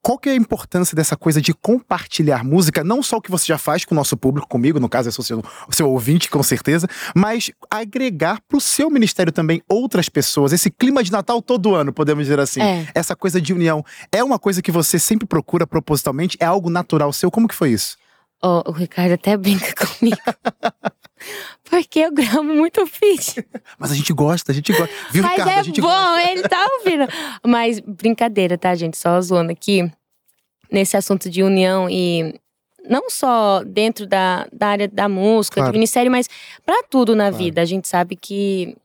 Qual 0.00 0.18
que 0.18 0.28
é 0.28 0.32
a 0.32 0.36
importância 0.36 0.94
dessa 0.96 1.16
coisa 1.16 1.40
de 1.40 1.52
compartilhar 1.52 2.42
música? 2.44 2.82
Não 2.82 3.02
só 3.02 3.16
o 3.16 3.20
que 3.20 3.30
você 3.30 3.46
já 3.46 3.58
faz 3.58 3.84
com 3.84 3.94
o 3.94 3.96
nosso 3.96 4.16
público, 4.16 4.48
comigo, 4.48 4.80
no 4.80 4.88
caso, 4.88 5.08
eu 5.08 5.12
sou 5.12 5.24
seu, 5.24 5.42
seu 5.70 5.90
ouvinte, 5.90 6.30
com 6.30 6.42
certeza, 6.42 6.86
mas 7.14 7.50
agregar 7.70 8.40
pro 8.48 8.60
seu 8.60 8.88
ministério 8.88 9.32
também 9.32 9.62
outras 9.68 10.08
pessoas. 10.08 10.52
Esse 10.52 10.70
clima 10.70 11.02
de 11.02 11.12
Natal 11.12 11.42
todo 11.42 11.74
ano, 11.74 11.92
podemos 11.92 12.24
dizer 12.24 12.40
assim 12.40 12.62
É. 12.62 12.86
essa 12.94 13.14
coisa 13.14 13.40
de 13.40 13.52
união 13.52 13.84
é 14.12 14.22
uma 14.24 14.38
coisa 14.38 14.62
que 14.62 14.72
você 14.72 14.98
sempre 14.98 15.26
procura 15.26 15.66
propositalmente? 15.66 16.36
É 16.40 16.46
algo 16.46 16.70
natural 16.70 17.12
seu? 17.12 17.30
Como 17.30 17.48
que 17.48 17.54
foi 17.54 17.70
isso? 17.72 17.96
Ó, 18.40 18.62
o 18.70 18.72
Ricardo 18.72 19.12
até 19.14 19.36
brinca 19.36 19.74
comigo. 19.84 20.16
Porque 21.64 22.00
eu 22.00 22.12
gravo 22.12 22.42
muito 22.44 22.86
feat. 22.86 23.44
Mas 23.78 23.92
a 23.92 23.94
gente 23.94 24.12
gosta, 24.12 24.52
a 24.52 24.54
gente 24.54 24.72
gosta. 24.72 24.94
Viu, 25.10 25.22
Mas 25.22 25.32
Ricardo? 25.32 25.50
é 25.50 25.58
a 25.58 25.62
gente 25.62 25.80
bom, 25.80 25.88
gosta. 25.88 26.30
ele 26.30 26.42
tá 26.42 26.66
ouvindo. 26.78 27.04
Mas 27.46 27.80
brincadeira, 27.80 28.56
tá, 28.58 28.74
gente? 28.74 28.96
Só 28.96 29.20
zoando 29.20 29.52
aqui. 29.52 29.90
Nesse 30.70 30.96
assunto 30.96 31.30
de 31.30 31.42
união 31.42 31.88
e 31.88 32.34
não 32.88 33.08
só 33.10 33.62
dentro 33.64 34.06
da, 34.06 34.46
da 34.52 34.68
área 34.68 34.88
da 34.88 35.08
música, 35.08 35.56
Claro. 35.56 35.72
do 35.72 35.74
ministério, 35.74 36.10
mas 36.10 36.28
pra 36.64 36.82
tudo 36.90 37.14
na 37.16 37.28
Claro. 37.30 37.44
vida. 37.44 37.60
A 37.62 37.64
gente 37.64 37.88
sabe 37.88 38.16
que 38.16 38.76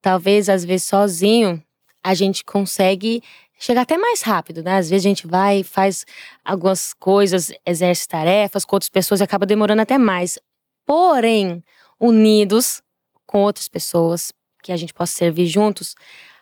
talvez, 0.00 0.48
às 0.48 0.64
vezes, 0.64 0.86
sozinho, 0.86 1.62
a 2.02 2.14
gente 2.14 2.44
consegue 2.44 3.22
chegar 3.58 3.82
até 3.82 3.96
mais 3.98 4.20
rápido, 4.22 4.62
né? 4.62 4.76
Às 4.76 4.88
vezes 4.90 5.04
a 5.04 5.08
gente 5.08 5.26
vai, 5.26 5.62
faz 5.62 6.04
algumas 6.44 6.92
coisas, 6.94 7.50
exerce 7.66 8.06
tarefas 8.06 8.64
com 8.64 8.76
outras 8.76 8.90
pessoas 8.90 9.20
e 9.20 9.24
acaba 9.24 9.44
demorando 9.46 9.82
até 9.82 9.96
mais. 9.98 10.38
Porém, 10.86 11.62
unidos 12.00 12.80
com 13.26 13.42
outras 13.42 13.68
pessoas 13.68 14.32
que 14.62 14.72
a 14.72 14.76
gente 14.76 14.94
possa 14.94 15.12
servir 15.12 15.46
juntos, 15.46 15.94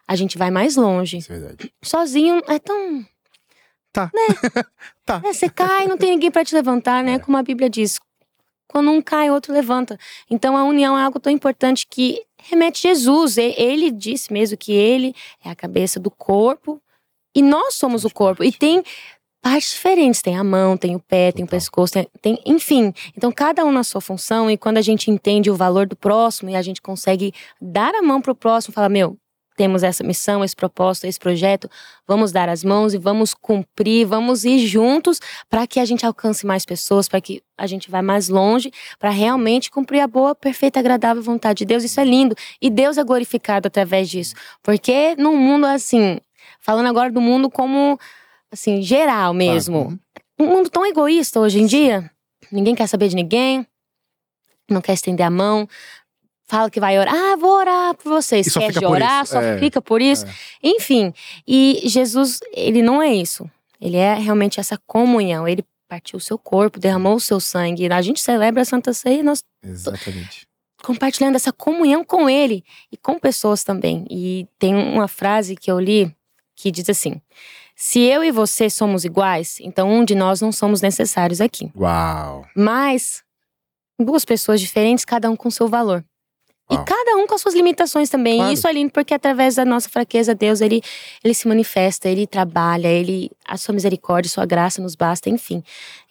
a 0.07 0.15
gente 0.15 0.37
vai 0.39 0.51
mais 0.51 0.77
longe. 0.77 1.17
Isso 1.19 1.33
é 1.33 1.39
verdade. 1.41 1.73
Sozinho 1.83 2.43
é 2.47 2.59
tão. 2.59 3.05
Tá. 3.93 4.11
Né? 4.15 4.21
Tá. 5.07 5.21
É, 5.23 5.35
você 5.35 5.51
cai, 5.51 5.87
não 5.87 5.99
tem 5.99 6.13
ninguém 6.13 6.31
pra 6.31 6.43
te 6.43 6.55
levantar, 6.55 7.05
né? 7.05 7.15
É. 7.15 7.19
Como 7.19 7.37
a 7.37 7.43
Bíblia 7.43 7.69
diz. 7.69 8.01
Quando 8.67 8.91
um 8.91 9.03
cai, 9.03 9.31
outro 9.31 9.53
levanta. 9.53 9.99
Então 10.31 10.57
a 10.57 10.65
união 10.65 10.99
é 10.99 11.03
algo 11.03 11.21
tão 11.21 11.31
importante 11.31 11.87
que 11.87 12.23
remete 12.43 12.89
a 12.89 12.95
Jesus. 12.95 13.37
E- 13.37 13.55
Ele 13.59 13.91
disse 13.91 14.33
mesmo 14.33 14.57
que 14.57 14.73
ele 14.73 15.15
é 15.45 15.51
a 15.51 15.55
cabeça 15.55 16.01
do 16.01 16.11
corpo 16.11 16.83
e 17.35 17.43
nós 17.43 17.75
somos 17.75 18.03
o 18.07 18.11
corpo. 18.11 18.43
E 18.43 18.51
tem 18.51 18.83
partes 19.45 19.73
diferentes. 19.73 20.23
Tem 20.23 20.37
a 20.39 20.43
mão, 20.43 20.75
tem 20.75 20.97
o 20.97 21.01
pé, 21.01 21.31
tem 21.31 21.45
o 21.45 21.49
pescoço, 21.49 21.93
tem, 21.93 22.09
tem- 22.23 22.39
enfim. 22.47 22.95
Então 23.17 23.31
cada 23.31 23.63
um 23.65 23.71
na 23.71 23.85
sua 23.85 24.01
função 24.01 24.51
e 24.51 24.57
quando 24.57 24.79
a 24.79 24.83
gente 24.83 25.11
entende 25.11 25.51
o 25.51 25.55
valor 25.55 25.87
do 25.87 25.95
próximo 25.95 26.49
e 26.49 26.57
a 26.57 26.63
gente 26.63 26.81
consegue 26.81 27.33
dar 27.61 27.95
a 27.95 28.01
mão 28.03 28.23
pro 28.23 28.35
próximo, 28.35 28.73
falar, 28.73 28.89
meu, 28.89 29.19
temos 29.55 29.83
essa 29.85 30.03
missão, 30.03 30.43
esse 30.43 30.57
propósito, 30.57 31.07
esse 31.07 31.19
projeto, 31.19 31.69
vamos 32.09 32.33
dar 32.33 32.49
as 32.49 32.65
mãos 32.65 32.93
e 32.95 32.99
vamos 32.99 33.35
cumprir, 33.35 34.05
vamos 34.07 34.45
ir 34.45 34.67
juntos 34.67 35.21
para 35.49 35.65
que 35.67 35.79
a 35.79 35.85
gente 35.85 36.05
alcance 36.05 36.45
mais 36.45 36.65
pessoas, 36.65 37.07
para 37.07 37.21
que 37.21 37.41
a 37.57 37.67
gente 37.67 37.89
vá 37.91 38.03
mais 38.03 38.29
longe, 38.29 38.73
para 38.99 39.11
realmente 39.11 39.71
cumprir 39.71 40.01
a 40.01 40.09
boa, 40.09 40.35
perfeita, 40.35 40.81
agradável 40.81 41.23
vontade 41.23 41.59
de 41.59 41.67
Deus. 41.67 41.85
Isso 41.85 42.01
é 42.01 42.05
lindo 42.05 42.35
e 42.61 42.69
Deus 42.71 42.99
é 42.99 43.05
glorificado 43.05 43.69
através 43.69 44.09
disso, 44.09 44.35
porque 44.63 45.15
num 45.17 45.37
mundo 45.37 45.67
assim, 45.67 46.19
falando 46.61 46.89
agora 46.89 47.13
do 47.13 47.21
mundo 47.21 47.49
como 47.49 47.97
assim 48.53 48.83
geral 48.83 49.33
mesmo, 49.35 49.85
Claro. 49.85 50.01
um 50.39 50.47
mundo 50.47 50.71
tão 50.71 50.85
egoísta 50.87 51.41
hoje 51.41 51.61
em 51.61 51.67
dia, 51.67 52.11
ninguém 52.51 52.75
quer 52.75 52.87
saber 52.87 53.09
de 53.09 53.17
ninguém, 53.17 53.67
não 54.71 54.81
quer 54.81 54.93
estender 54.95 55.27
a 55.27 55.31
mão. 55.31 55.69
Fala 56.47 56.71
que 56.71 56.79
vai 56.79 56.99
orar, 56.99 57.15
ah, 57.15 57.37
vou 57.37 57.51
orar 57.57 57.95
por 57.95 58.11
você. 58.11 58.45
Só 58.45 58.61
Esquece 58.61 58.67
fica 58.75 58.81
de 58.81 58.87
orar, 58.87 59.27
só 59.27 59.41
É. 59.41 59.59
fica 59.59 59.81
por 59.81 60.03
isso. 60.03 60.27
É. 60.27 60.31
Enfim, 60.63 61.13
e 61.47 61.81
Jesus, 61.87 62.39
ele 62.53 62.83
não 62.83 63.03
é 63.03 63.13
isso. 63.15 63.51
Ele 63.81 63.97
é 63.97 64.15
realmente 64.15 64.61
essa 64.61 64.79
comunhão. 64.87 65.49
Ele 65.49 65.65
partiu 65.89 66.19
o 66.19 66.21
seu 66.21 66.39
corpo, 66.39 66.79
derramou 66.79 67.15
o 67.17 67.21
seu 67.21 67.41
sangue. 67.41 67.91
A 67.91 68.03
gente 68.03 68.21
celebra 68.21 68.61
a 68.61 68.65
Santa 68.65 68.93
Ceia 68.93 69.21
e 69.21 69.23
nós 69.23 69.43
Exatamente. 69.63 70.47
compartilhando 70.83 71.37
essa 71.37 71.51
comunhão 71.53 72.05
com 72.05 72.29
ele 72.29 72.63
e 72.93 72.97
com 72.99 73.19
pessoas 73.19 73.65
também. 73.65 74.07
E 74.11 74.47
tem 74.59 74.75
uma 74.75 75.09
frase 75.09 75.57
que 75.57 75.71
eu 75.71 75.81
li 75.81 76.15
que 76.55 76.71
diz 76.71 76.89
assim: 76.91 77.21
Se 77.77 78.01
eu 78.01 78.23
e 78.23 78.31
você 78.31 78.71
somos 78.71 79.05
iguais, 79.05 79.59
então 79.61 79.91
um 79.91 80.05
de 80.05 80.15
nós 80.15 80.41
não 80.41 80.53
somos 80.53 80.81
necessários 80.81 81.41
aqui. 81.41 81.71
Uau. 81.77 82.47
Mas 82.57 83.23
duas 83.99 84.25
pessoas 84.25 84.61
diferentes, 84.61 85.05
cada 85.05 85.31
um 85.31 85.37
com 85.37 85.51
seu 85.51 85.69
valor. 85.69 86.05
E 86.71 86.79
cada 86.79 87.17
um 87.17 87.27
com 87.27 87.35
as 87.35 87.43
suas 87.43 87.55
limitações 87.55 88.09
também. 88.09 88.39
Claro. 88.39 88.51
E 88.51 88.55
isso 88.55 88.67
é 88.67 88.73
lindo 88.73 88.91
porque 88.91 89.13
através 89.13 89.57
da 89.57 89.67
nossa 89.67 89.89
fraqueza, 89.89 90.35
Deus, 90.35 90.63
ele, 90.63 90.81
ele 91.23 91.35
se 91.35 91.47
manifesta, 91.47 92.09
ele 92.09 92.27
trabalha, 92.27 92.89
ele 92.89 93.31
a 93.47 93.59
sua 93.59 93.75
misericórdia, 93.75 94.31
sua 94.31 94.47
graça 94.47 94.81
nos 94.81 94.95
basta, 94.95 95.29
enfim. 95.29 95.63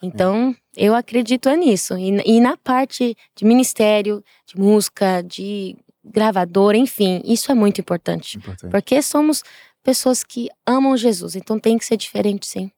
Então, 0.01 0.55
eu 0.77 0.93
acredito 0.93 1.50
é 1.50 1.58
nisso. 1.58 1.98
E, 1.98 2.22
e 2.24 2.39
na 2.39 2.55
parte 2.55 3.17
de 3.36 3.46
ministério, 3.46 4.24
de 4.46 4.60
música, 4.60 5.24
de 5.24 5.75
gravador, 6.05 6.75
enfim, 6.75 7.22
isso 7.25 7.51
é 7.51 7.55
muito 7.55 7.82
importante. 7.82 8.38
Importante. 8.38 8.70
Porque 8.70 9.01
somos 9.01 9.43
pessoas 9.84 10.24
que 10.24 10.50
amam 10.66 10.96
Jesus, 10.98 11.36
então 11.36 11.60
tem 11.60 11.78
que 11.78 11.86
ser 11.86 11.98
diferente, 11.98 12.48
sim. 12.48 12.72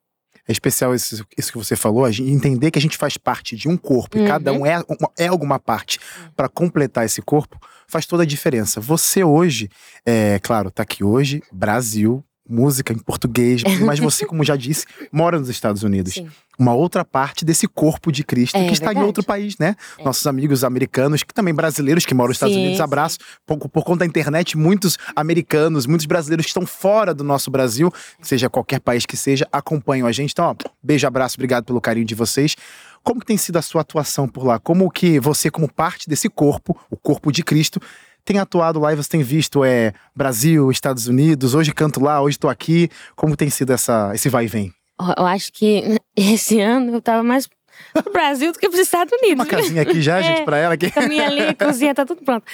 É 0.48 0.52
especial 0.52 0.94
isso, 0.94 1.26
isso 1.36 1.50
que 1.50 1.58
você 1.58 1.74
falou, 1.74 2.08
entender 2.08 2.70
que 2.70 2.78
a 2.78 2.82
gente 2.82 2.96
faz 2.96 3.16
parte 3.16 3.56
de 3.56 3.68
um 3.68 3.76
corpo 3.76 4.16
e 4.16 4.20
Uhum. 4.20 4.26
cada 4.28 4.52
um 4.52 4.64
é, 4.64 4.80
é 5.18 5.26
alguma 5.26 5.58
parte 5.58 5.98
para 6.36 6.48
completar 6.48 7.04
esse 7.04 7.20
corpo, 7.20 7.58
faz 7.88 8.06
toda 8.06 8.22
a 8.22 8.26
diferença. 8.26 8.80
Você 8.80 9.24
hoje, 9.24 9.68
é 10.04 10.38
claro, 10.38 10.70
tá 10.70 10.84
aqui 10.84 11.02
hoje, 11.02 11.42
Brasil, 11.52 12.24
música 12.48 12.92
em 12.92 12.98
português, 12.98 13.62
mas 13.84 13.98
você, 13.98 14.24
como 14.24 14.44
já 14.44 14.56
disse, 14.56 14.86
mora 15.12 15.38
nos 15.38 15.48
Estados 15.48 15.82
Unidos. 15.82 16.14
Sim. 16.14 16.28
Uma 16.58 16.72
outra 16.72 17.04
parte 17.04 17.44
desse 17.44 17.68
corpo 17.68 18.10
de 18.10 18.24
Cristo 18.24 18.56
É 18.56 18.66
que 18.66 18.72
está 18.72 18.86
em 18.86 18.88
verdade. 18.88 19.06
outro 19.06 19.24
país, 19.24 19.58
né? 19.58 19.76
É. 19.98 20.04
Nossos 20.04 20.26
amigos 20.26 20.64
americanos, 20.64 21.22
que 21.22 21.34
também 21.34 21.52
brasileiros 21.52 22.06
que 22.06 22.14
moram 22.14 22.28
nos 22.28 22.36
Estados 22.36 22.54
Sim, 22.54 22.62
Unidos, 22.62 22.80
abraço. 22.80 23.18
Por, 23.44 23.58
por 23.58 23.84
conta 23.84 23.98
da 24.00 24.06
internet, 24.06 24.56
muitos 24.56 24.96
americanos, 25.14 25.86
muitos 25.86 26.06
brasileiros 26.06 26.46
que 26.46 26.50
estão 26.50 26.64
fora 26.64 27.12
do 27.12 27.22
nosso 27.22 27.50
Brasil, 27.50 27.92
seja 28.22 28.48
qualquer 28.48 28.80
país 28.80 29.04
que 29.04 29.18
seja, 29.18 29.46
acompanham 29.52 30.06
a 30.06 30.12
gente. 30.12 30.30
Então, 30.32 30.46
ó, 30.46 30.54
beijo, 30.82 31.06
abraço, 31.06 31.36
obrigado 31.36 31.64
pelo 31.64 31.80
carinho 31.80 32.06
de 32.06 32.14
vocês. 32.14 32.56
Como 33.02 33.20
que 33.20 33.26
tem 33.26 33.36
sido 33.36 33.56
a 33.56 33.62
sua 33.62 33.82
atuação 33.82 34.26
por 34.26 34.44
lá? 34.44 34.58
Como 34.58 34.90
que 34.90 35.20
você, 35.20 35.48
como 35.50 35.70
parte 35.70 36.08
desse 36.08 36.28
corpo, 36.28 36.76
o 36.90 36.96
corpo 36.96 37.30
de 37.30 37.44
Cristo, 37.44 37.80
tem 38.26 38.38
atuado 38.38 38.80
lá 38.80 38.92
e 38.92 38.96
você 38.96 39.08
tem 39.08 39.22
visto 39.22 39.64
é, 39.64 39.94
Brasil, 40.14 40.70
Estados 40.70 41.06
Unidos, 41.06 41.54
hoje 41.54 41.72
canto 41.72 42.00
lá, 42.02 42.20
hoje 42.20 42.38
tô 42.38 42.48
aqui. 42.48 42.90
Como 43.14 43.36
tem 43.36 43.48
sido 43.48 43.72
essa, 43.72 44.10
esse 44.14 44.28
vai 44.28 44.44
e 44.44 44.48
vem? 44.48 44.74
Eu 45.16 45.24
acho 45.24 45.52
que 45.52 45.98
esse 46.16 46.60
ano 46.60 46.94
eu 46.94 47.00
tava 47.00 47.22
mais 47.22 47.48
pro 47.94 48.12
Brasil 48.12 48.52
do 48.52 48.58
que 48.58 48.68
pros 48.68 48.80
Estados 48.80 49.12
Unidos. 49.12 49.44
Uma 49.44 49.46
casinha 49.46 49.82
aqui 49.82 50.02
já, 50.02 50.20
gente, 50.20 50.40
É. 50.42 50.44
pra 50.44 50.58
ela 50.58 50.74
aqui. 50.74 50.90
caminha 50.90 51.26
ali, 51.26 51.40
a 51.40 51.54
cozinha, 51.54 51.94
tá 51.94 52.04
tudo 52.04 52.22
pronto. 52.22 52.44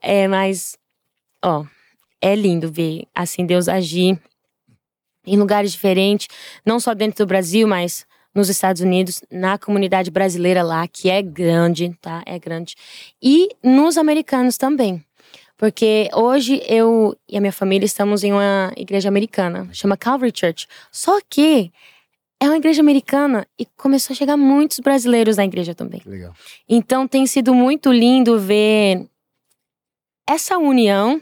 É, 0.00 0.28
mas, 0.28 0.76
ó, 1.42 1.64
é 2.20 2.36
lindo 2.36 2.70
ver, 2.70 3.04
assim, 3.14 3.46
Deus 3.46 3.68
agir 3.68 4.20
em 5.26 5.36
lugares 5.38 5.72
diferentes, 5.72 6.28
não 6.66 6.78
só 6.78 6.94
dentro 6.94 7.24
do 7.24 7.28
Brasil, 7.28 7.66
mas 7.66 8.04
nos 8.34 8.48
Estados 8.48 8.82
Unidos, 8.82 9.22
na 9.30 9.56
comunidade 9.58 10.10
brasileira 10.10 10.62
lá, 10.62 10.86
que 10.88 11.08
é 11.10 11.22
grande, 11.22 11.96
tá? 12.00 12.22
É 12.26 12.38
grande. 12.38 12.74
E 13.22 13.48
nos 13.62 13.96
americanos 13.96 14.56
também. 14.56 15.04
Porque 15.56 16.08
hoje 16.14 16.60
eu 16.66 17.16
e 17.28 17.36
a 17.36 17.40
minha 17.40 17.52
família 17.52 17.86
estamos 17.86 18.24
em 18.24 18.32
uma 18.32 18.72
igreja 18.76 19.08
americana, 19.08 19.68
chama 19.72 19.96
Calvary 19.96 20.32
Church. 20.34 20.66
Só 20.90 21.20
que 21.28 21.72
é 22.40 22.46
uma 22.46 22.56
igreja 22.56 22.80
americana 22.80 23.46
e 23.56 23.64
começou 23.64 24.12
a 24.14 24.16
chegar 24.16 24.36
muitos 24.36 24.80
brasileiros 24.80 25.36
na 25.36 25.44
igreja 25.44 25.74
também. 25.74 26.02
Legal. 26.04 26.34
Então 26.68 27.06
tem 27.06 27.24
sido 27.26 27.54
muito 27.54 27.92
lindo 27.92 28.38
ver 28.40 29.08
essa 30.28 30.58
união 30.58 31.20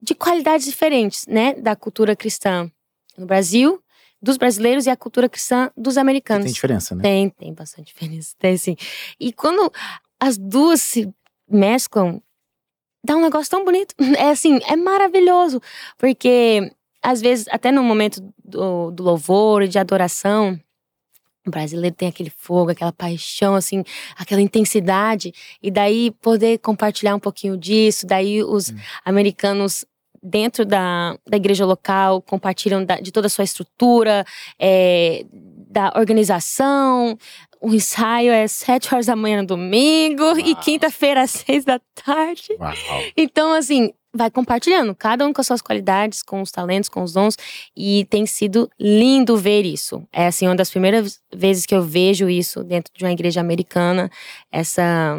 de 0.00 0.14
qualidades 0.14 0.66
diferentes, 0.66 1.26
né, 1.26 1.54
da 1.54 1.74
cultura 1.76 2.14
cristã 2.16 2.70
no 3.18 3.26
Brasil, 3.26 3.82
dos 4.22 4.36
brasileiros 4.36 4.86
e 4.86 4.90
a 4.90 4.96
cultura 4.96 5.28
cristã 5.28 5.70
dos 5.76 5.98
americanos. 5.98 6.44
tem 6.44 6.52
diferença, 6.52 6.94
né? 6.94 7.02
Tem, 7.02 7.28
tem 7.30 7.52
bastante 7.52 7.86
diferença, 7.92 8.34
tem 8.38 8.56
sim. 8.56 8.76
E 9.18 9.32
quando 9.32 9.72
as 10.18 10.38
duas 10.38 10.80
se 10.80 11.12
mesclam, 11.48 12.22
dá 13.04 13.16
um 13.16 13.22
negócio 13.22 13.50
tão 13.50 13.64
bonito. 13.64 13.94
É 14.18 14.30
assim, 14.30 14.58
é 14.66 14.76
maravilhoso. 14.76 15.60
Porque, 15.98 16.70
às 17.02 17.20
vezes, 17.20 17.46
até 17.50 17.70
no 17.72 17.82
momento 17.82 18.22
do, 18.44 18.90
do 18.90 19.02
louvor 19.02 19.62
e 19.62 19.68
de 19.68 19.78
adoração, 19.78 20.58
o 21.46 21.50
brasileiro 21.50 21.96
tem 21.96 22.08
aquele 22.08 22.30
fogo, 22.30 22.70
aquela 22.70 22.92
paixão, 22.92 23.54
assim, 23.54 23.82
aquela 24.16 24.42
intensidade. 24.42 25.32
E 25.62 25.70
daí 25.70 26.10
poder 26.22 26.58
compartilhar 26.58 27.14
um 27.14 27.20
pouquinho 27.20 27.56
disso. 27.56 28.06
Daí 28.06 28.42
os 28.44 28.72
americanos 29.04 29.84
dentro 30.22 30.66
da, 30.66 31.16
da 31.26 31.38
igreja 31.38 31.64
local 31.64 32.20
compartilham 32.20 32.84
da- 32.84 33.00
de 33.00 33.10
toda 33.10 33.26
a 33.26 33.30
sua 33.30 33.42
estrutura, 33.44 34.22
é, 34.58 35.24
da 35.70 35.92
organização. 35.96 37.16
O 37.60 37.72
ensaio 37.72 38.32
é 38.32 38.48
sete 38.48 38.92
horas 38.92 39.06
da 39.06 39.14
manhã 39.14 39.42
no 39.42 39.46
domingo 39.46 40.38
e 40.38 40.52
Uau. 40.52 40.62
quinta-feira 40.62 41.22
às 41.22 41.30
seis 41.30 41.64
da 41.64 41.80
tarde. 41.94 42.56
Uau. 42.58 42.72
Então, 43.16 43.52
assim, 43.52 43.92
vai 44.12 44.30
compartilhando, 44.30 44.94
cada 44.94 45.24
um 45.26 45.32
com 45.32 45.40
as 45.40 45.46
suas 45.46 45.62
qualidades, 45.62 46.22
com 46.22 46.42
os 46.42 46.50
talentos, 46.50 46.88
com 46.88 47.02
os 47.02 47.12
dons, 47.12 47.36
e 47.76 48.04
tem 48.06 48.26
sido 48.26 48.68
lindo 48.78 49.36
ver 49.36 49.64
isso. 49.64 50.02
É 50.12 50.26
assim, 50.26 50.46
uma 50.46 50.56
das 50.56 50.70
primeiras 50.70 51.20
vezes 51.32 51.64
que 51.64 51.74
eu 51.74 51.82
vejo 51.82 52.28
isso 52.28 52.64
dentro 52.64 52.92
de 52.92 53.04
uma 53.04 53.12
igreja 53.12 53.40
americana, 53.40 54.10
essa 54.50 55.18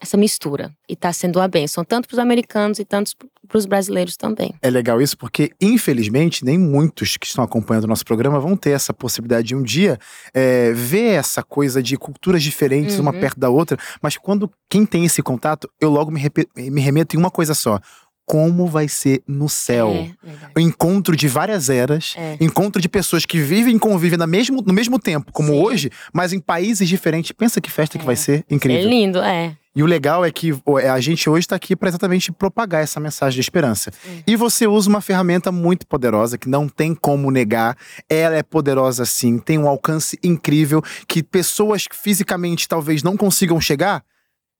essa 0.00 0.16
mistura. 0.16 0.72
E 0.88 0.94
tá 0.96 1.12
sendo 1.12 1.38
uma 1.38 1.48
bênção, 1.48 1.84
tanto 1.84 2.08
para 2.08 2.14
os 2.14 2.18
americanos 2.18 2.78
e 2.78 2.84
tanto 2.84 3.12
para 3.46 3.58
os 3.58 3.66
brasileiros 3.66 4.16
também. 4.16 4.54
É 4.62 4.70
legal 4.70 5.00
isso 5.02 5.16
porque, 5.18 5.50
infelizmente, 5.60 6.44
nem 6.44 6.58
muitos 6.58 7.16
que 7.16 7.26
estão 7.26 7.44
acompanhando 7.44 7.84
o 7.84 7.88
nosso 7.88 8.04
programa 8.04 8.40
vão 8.40 8.56
ter 8.56 8.70
essa 8.70 8.92
possibilidade 8.92 9.48
de 9.48 9.54
um 9.54 9.62
dia 9.62 9.98
é, 10.32 10.72
ver 10.72 11.14
essa 11.14 11.42
coisa 11.42 11.82
de 11.82 11.96
culturas 11.96 12.42
diferentes, 12.42 12.98
uma 12.98 13.12
Uhum. 13.12 13.20
perto 13.20 13.38
da 13.38 13.50
outra. 13.50 13.76
Mas 14.02 14.16
quando 14.16 14.50
quem 14.68 14.84
tem 14.86 15.04
esse 15.04 15.22
contato, 15.22 15.68
eu 15.80 15.90
logo 15.90 16.10
me, 16.10 16.20
me 16.56 16.80
remeto 16.80 17.16
em 17.16 17.18
uma 17.18 17.30
coisa 17.30 17.54
só. 17.54 17.78
Como 18.26 18.66
vai 18.66 18.88
ser 18.88 19.22
no 19.28 19.48
céu? 19.48 19.90
É, 19.90 20.60
encontro 20.60 21.14
de 21.14 21.28
várias 21.28 21.68
eras, 21.68 22.14
É. 22.16 22.36
encontro 22.40 22.80
de 22.80 22.88
pessoas 22.88 23.26
que 23.26 23.38
vivem 23.38 23.76
e 23.76 23.78
convivem 23.78 24.18
na 24.18 24.26
mesmo, 24.26 24.62
no 24.62 24.72
mesmo 24.72 24.98
tempo, 24.98 25.30
como 25.32 25.48
Sim. 25.52 25.60
hoje, 25.60 25.90
mas 26.12 26.32
em 26.32 26.40
países 26.40 26.88
diferentes. 26.88 27.32
Pensa 27.32 27.60
que 27.60 27.70
festa 27.70 27.98
que 27.98 28.04
É. 28.04 28.06
vai 28.06 28.16
ser 28.16 28.44
É 28.48 28.54
incrível. 28.54 28.88
lindo, 28.88 29.18
é. 29.20 29.54
E 29.76 29.82
o 29.82 29.86
legal 29.86 30.24
é 30.24 30.30
que 30.30 30.52
é, 30.80 30.88
a 30.88 31.00
gente 31.00 31.28
hoje 31.28 31.40
está 31.40 31.56
aqui 31.56 31.74
para 31.74 31.88
exatamente 31.88 32.30
propagar 32.30 32.82
essa 32.82 33.00
mensagem 33.00 33.34
de 33.34 33.40
esperança. 33.40 33.90
Hum. 34.06 34.20
E 34.24 34.36
você 34.36 34.68
usa 34.68 34.88
uma 34.88 35.00
ferramenta 35.00 35.50
muito 35.50 35.84
poderosa 35.86 36.38
que 36.38 36.48
não 36.48 36.68
tem 36.68 36.94
como 36.94 37.28
negar. 37.30 37.76
Ela 38.08 38.36
é 38.36 38.42
poderosa 38.42 39.04
sim, 39.04 39.36
tem 39.38 39.58
um 39.58 39.68
alcance 39.68 40.16
incrível 40.22 40.80
que 41.08 41.22
pessoas 41.24 41.88
que 41.88 41.96
fisicamente 41.96 42.68
talvez 42.68 43.02
não 43.02 43.16
consigam 43.16 43.60
chegar, 43.60 44.04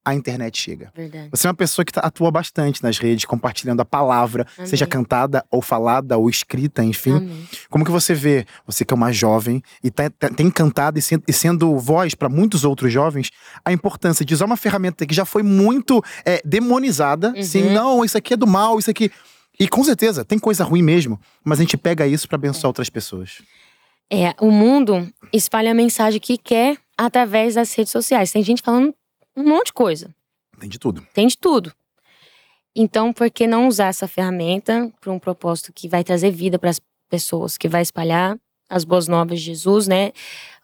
a 0.04 0.14
internet 0.14 0.58
chega. 0.60 0.92
Verdade. 0.94 1.28
Você 1.30 1.46
é 1.46 1.50
uma 1.50 1.54
pessoa 1.54 1.84
que 1.84 1.92
tá- 1.92 2.00
atua 2.02 2.30
bastante 2.30 2.82
nas 2.82 2.98
redes, 2.98 3.24
compartilhando 3.24 3.80
a 3.80 3.84
palavra, 3.84 4.46
Amém. 4.58 4.68
seja 4.68 4.86
cantada 4.86 5.44
ou 5.50 5.62
falada 5.62 6.18
ou 6.18 6.28
escrita, 6.28 6.84
enfim. 6.84 7.12
Amém. 7.16 7.48
Como 7.70 7.84
que 7.84 7.90
você 7.90 8.12
vê, 8.12 8.44
você 8.66 8.84
que 8.84 8.92
é 8.92 8.96
uma 8.96 9.12
jovem 9.12 9.62
e 9.82 9.90
tá, 9.90 10.10
tá- 10.10 10.28
tem 10.28 10.50
cantado 10.50 10.98
e 10.98 11.02
sendo, 11.02 11.22
e 11.26 11.32
sendo 11.32 11.78
voz 11.78 12.14
para 12.14 12.28
muitos 12.28 12.64
outros 12.64 12.92
jovens, 12.92 13.30
a 13.64 13.72
importância 13.72 14.24
de 14.24 14.34
usar 14.34 14.44
uma 14.44 14.56
ferramenta 14.56 15.06
que 15.06 15.14
já 15.14 15.24
foi 15.24 15.42
muito 15.42 16.02
é, 16.24 16.42
demonizada, 16.44 17.30
Uhum. 17.30 17.40
assim, 17.40 17.62
não, 17.70 18.04
isso 18.04 18.18
aqui 18.18 18.34
é 18.34 18.36
do 18.36 18.46
mal, 18.46 18.78
isso 18.78 18.90
aqui. 18.90 19.10
E 19.58 19.68
com 19.68 19.82
certeza, 19.84 20.24
tem 20.24 20.38
coisa 20.38 20.64
ruim 20.64 20.82
mesmo, 20.82 21.18
mas 21.44 21.58
a 21.60 21.62
gente 21.62 21.76
pega 21.76 22.06
isso 22.06 22.26
para 22.28 22.36
abençoar 22.36 22.66
outras 22.66 22.90
pessoas. 22.90 23.40
É, 24.10 24.34
o 24.40 24.50
mundo 24.50 25.08
espalha 25.32 25.70
a 25.70 25.74
mensagem 25.74 26.20
que 26.20 26.36
quer 26.36 26.76
através 26.98 27.54
das 27.54 27.72
redes 27.74 27.90
sociais. 27.92 28.30
Tem 28.32 28.42
gente 28.42 28.60
falando 28.62 28.94
um 29.36 29.42
monte 29.44 29.66
de 29.66 29.72
coisa. 29.72 30.14
Tem 30.58 30.68
de 30.68 30.78
tudo. 30.78 31.06
Tem 31.12 31.26
de 31.26 31.36
tudo. 31.36 31.72
Então, 32.76 33.12
por 33.12 33.30
que 33.30 33.46
não 33.46 33.68
usar 33.68 33.88
essa 33.88 34.08
ferramenta 34.08 34.92
para 35.00 35.12
um 35.12 35.18
propósito 35.18 35.72
que 35.72 35.88
vai 35.88 36.02
trazer 36.02 36.30
vida 36.30 36.58
para 36.58 36.70
as 36.70 36.80
pessoas, 37.08 37.56
que 37.56 37.68
vai 37.68 37.82
espalhar 37.82 38.36
as 38.68 38.84
boas 38.84 39.06
novas 39.06 39.38
de 39.40 39.46
Jesus, 39.46 39.86
né? 39.86 40.12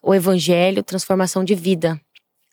O 0.01 0.13
evangelho, 0.13 0.83
transformação 0.83 1.43
de 1.43 1.55
vida. 1.55 1.99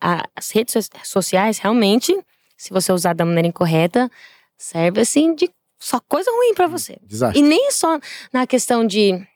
As 0.00 0.50
redes 0.50 0.74
so- 0.74 0.90
sociais, 1.02 1.58
realmente, 1.58 2.16
se 2.56 2.70
você 2.70 2.92
usar 2.92 3.14
da 3.14 3.24
maneira 3.24 3.48
incorreta, 3.48 4.10
serve 4.56 5.00
assim 5.00 5.34
de 5.34 5.50
só 5.80 6.00
coisa 6.00 6.30
ruim 6.30 6.54
para 6.54 6.66
você. 6.66 6.98
Desastre. 7.02 7.40
E 7.40 7.42
nem 7.42 7.70
só 7.72 7.98
na 8.32 8.46
questão 8.46 8.86
de 8.86 9.26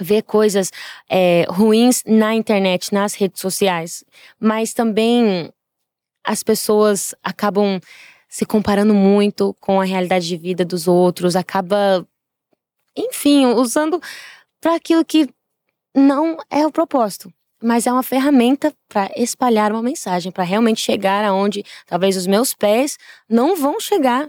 ver 0.00 0.22
coisas 0.22 0.70
é, 1.08 1.46
ruins 1.48 2.02
na 2.06 2.34
internet, 2.34 2.92
nas 2.92 3.14
redes 3.14 3.40
sociais, 3.40 4.04
mas 4.38 4.74
também 4.74 5.50
as 6.26 6.42
pessoas 6.42 7.14
acabam 7.22 7.80
se 8.28 8.44
comparando 8.44 8.92
muito 8.92 9.54
com 9.60 9.80
a 9.80 9.84
realidade 9.84 10.26
de 10.26 10.36
vida 10.36 10.64
dos 10.64 10.88
outros, 10.88 11.36
acaba, 11.36 12.06
enfim, 12.96 13.46
usando 13.46 14.02
para 14.60 14.74
aquilo 14.74 15.04
que 15.04 15.28
não 15.94 16.36
é 16.50 16.66
o 16.66 16.72
propósito. 16.72 17.32
Mas 17.62 17.86
é 17.86 17.92
uma 17.92 18.02
ferramenta 18.02 18.74
para 18.88 19.10
espalhar 19.16 19.72
uma 19.72 19.82
mensagem, 19.82 20.30
para 20.30 20.44
realmente 20.44 20.80
chegar 20.80 21.24
aonde 21.24 21.64
talvez 21.86 22.16
os 22.16 22.26
meus 22.26 22.52
pés 22.52 22.98
não 23.28 23.56
vão 23.56 23.80
chegar 23.80 24.28